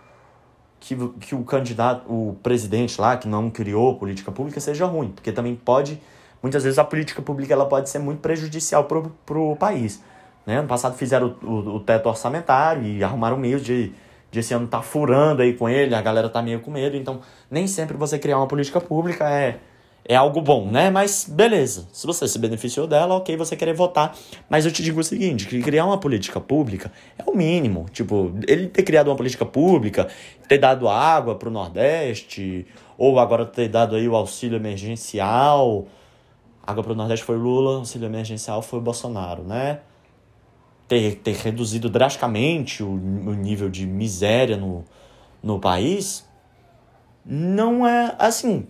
que, 0.81 0.95
que 1.19 1.35
o 1.35 1.43
candidato, 1.43 2.11
o 2.11 2.35
presidente 2.41 2.99
lá, 2.99 3.15
que 3.15 3.27
não 3.27 3.49
criou 3.49 3.95
política 3.95 4.31
pública, 4.31 4.59
seja 4.59 4.85
ruim. 4.85 5.09
Porque 5.09 5.31
também 5.31 5.55
pode. 5.55 6.01
Muitas 6.41 6.63
vezes 6.63 6.79
a 6.79 6.83
política 6.83 7.21
pública 7.21 7.53
ela 7.53 7.67
pode 7.67 7.87
ser 7.87 7.99
muito 7.99 8.19
prejudicial 8.19 8.85
pro, 8.85 9.15
pro 9.23 9.55
país. 9.57 10.03
Né? 10.45 10.57
Ano 10.57 10.67
passado 10.67 10.97
fizeram 10.97 11.35
o, 11.43 11.45
o, 11.45 11.75
o 11.75 11.79
teto 11.79 12.09
orçamentário 12.09 12.83
e 12.83 13.03
arrumaram 13.03 13.37
meios 13.37 13.63
de, 13.63 13.93
de 14.31 14.39
esse 14.39 14.55
ano 14.55 14.67
tá 14.67 14.81
furando 14.81 15.43
aí 15.43 15.53
com 15.53 15.69
ele, 15.69 15.93
a 15.93 16.01
galera 16.01 16.27
tá 16.27 16.41
meio 16.41 16.59
com 16.59 16.71
medo. 16.71 16.97
Então, 16.97 17.21
nem 17.49 17.67
sempre 17.67 17.95
você 17.95 18.17
criar 18.17 18.39
uma 18.39 18.47
política 18.47 18.81
pública 18.81 19.29
é 19.29 19.59
é 20.03 20.15
algo 20.15 20.41
bom, 20.41 20.69
né? 20.69 20.89
Mas 20.89 21.25
beleza, 21.29 21.87
se 21.93 22.07
você 22.07 22.27
se 22.27 22.39
beneficiou 22.39 22.87
dela, 22.87 23.15
ok, 23.15 23.37
você 23.37 23.55
querer 23.55 23.73
votar. 23.73 24.15
Mas 24.49 24.65
eu 24.65 24.71
te 24.71 24.81
digo 24.81 24.99
o 24.99 25.03
seguinte, 25.03 25.45
que 25.45 25.61
criar 25.61 25.85
uma 25.85 25.97
política 25.99 26.39
pública 26.39 26.91
é 27.17 27.29
o 27.29 27.35
mínimo. 27.35 27.85
Tipo, 27.91 28.33
ele 28.47 28.67
ter 28.67 28.83
criado 28.83 29.09
uma 29.09 29.15
política 29.15 29.45
pública, 29.45 30.07
ter 30.47 30.57
dado 30.57 30.89
água 30.89 31.35
pro 31.35 31.51
Nordeste, 31.51 32.65
ou 32.97 33.19
agora 33.19 33.45
ter 33.45 33.67
dado 33.69 33.95
aí 33.95 34.07
o 34.07 34.15
auxílio 34.15 34.55
emergencial. 34.55 35.85
Água 36.65 36.83
pro 36.83 36.95
Nordeste 36.95 37.25
foi 37.25 37.37
Lula, 37.37 37.77
auxílio 37.77 38.05
emergencial 38.05 38.61
foi 38.61 38.79
Bolsonaro, 38.79 39.43
né? 39.43 39.79
Ter, 40.87 41.15
ter 41.15 41.35
reduzido 41.35 41.89
drasticamente 41.89 42.83
o, 42.83 42.89
o 42.89 43.33
nível 43.33 43.69
de 43.69 43.85
miséria 43.85 44.57
no, 44.57 44.83
no 45.41 45.57
país, 45.57 46.27
não 47.25 47.87
é 47.87 48.13
assim 48.19 48.67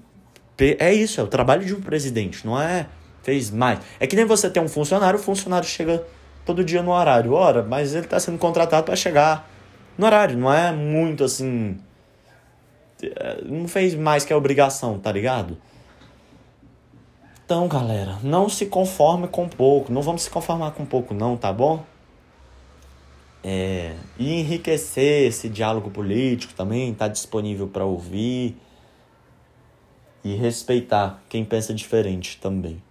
é 0.80 0.94
isso, 0.94 1.20
é 1.20 1.24
o 1.24 1.28
trabalho 1.28 1.66
de 1.66 1.74
um 1.74 1.82
presidente, 1.82 2.46
não 2.46 2.60
é 2.60 2.88
fez 3.24 3.52
mais. 3.52 3.80
É 4.00 4.08
que 4.08 4.16
nem 4.16 4.26
você 4.26 4.50
tem 4.50 4.62
um 4.62 4.68
funcionário, 4.68 5.20
o 5.20 5.22
funcionário 5.22 5.68
chega 5.68 6.06
todo 6.46 6.64
dia 6.64 6.82
no 6.82 6.92
horário, 6.92 7.34
ora, 7.34 7.64
mas 7.64 7.94
ele 7.94 8.06
está 8.06 8.20
sendo 8.20 8.38
contratado 8.38 8.84
para 8.84 8.96
chegar 8.96 9.50
no 9.98 10.06
horário, 10.06 10.38
não 10.38 10.52
é 10.52 10.72
muito 10.72 11.24
assim. 11.24 11.78
É, 13.04 13.42
não 13.44 13.68
fez 13.68 13.96
mais 13.96 14.26
que 14.26 14.34
a 14.34 14.38
obrigação, 14.38 15.00
tá 15.00 15.12
ligado? 15.12 15.58
Então, 17.46 17.68
galera, 17.68 18.18
não 18.24 18.48
se 18.48 18.68
conforme 18.68 19.28
com 19.28 19.48
pouco. 19.48 19.92
Não 19.92 20.02
vamos 20.02 20.22
se 20.22 20.30
conformar 20.30 20.72
com 20.72 20.86
pouco, 20.86 21.14
não, 21.14 21.36
tá 21.36 21.52
bom? 21.52 21.84
É, 23.44 23.94
e 24.18 24.40
enriquecer 24.40 25.28
esse 25.28 25.50
diálogo 25.50 25.90
político 25.90 26.54
também, 26.54 26.94
tá 26.94 27.08
disponível 27.08 27.68
para 27.68 27.84
ouvir 27.84 28.56
e 30.24 30.36
respeitar 30.36 31.22
quem 31.30 31.44
pensa 31.44 31.74
diferente 31.74 32.40
também. 32.40 32.82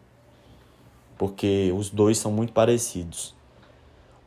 Porque 1.16 1.73
os 1.77 1.90
dois 1.90 2.19
são 2.19 2.33
muito 2.33 2.53
parecidos. 2.53 3.35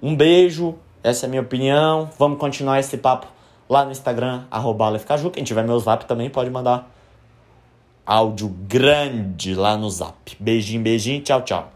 Um 0.02 0.16
beijo, 0.16 0.76
essa 1.02 1.26
é 1.26 1.28
a 1.28 1.30
minha 1.30 1.42
opinião. 1.42 2.10
Vamos 2.18 2.38
continuar 2.38 2.80
esse 2.80 2.98
papo 2.98 3.28
lá 3.68 3.86
no 3.86 3.92
Instagram, 3.92 4.46
arroba 4.52 4.92
Quem 5.34 5.44
tiver 5.44 5.64
meu 5.64 5.80
zap 5.80 6.06
também 6.06 6.30
pode 6.30 6.50
mandar 6.50 6.92
áudio 8.06 8.50
grande 8.50 9.56
lá 9.56 9.76
no 9.78 9.90
zap. 9.90 10.36
Beijinho, 10.40 10.84
beijinho, 10.84 11.22
tchau, 11.22 11.42
tchau. 11.42 11.73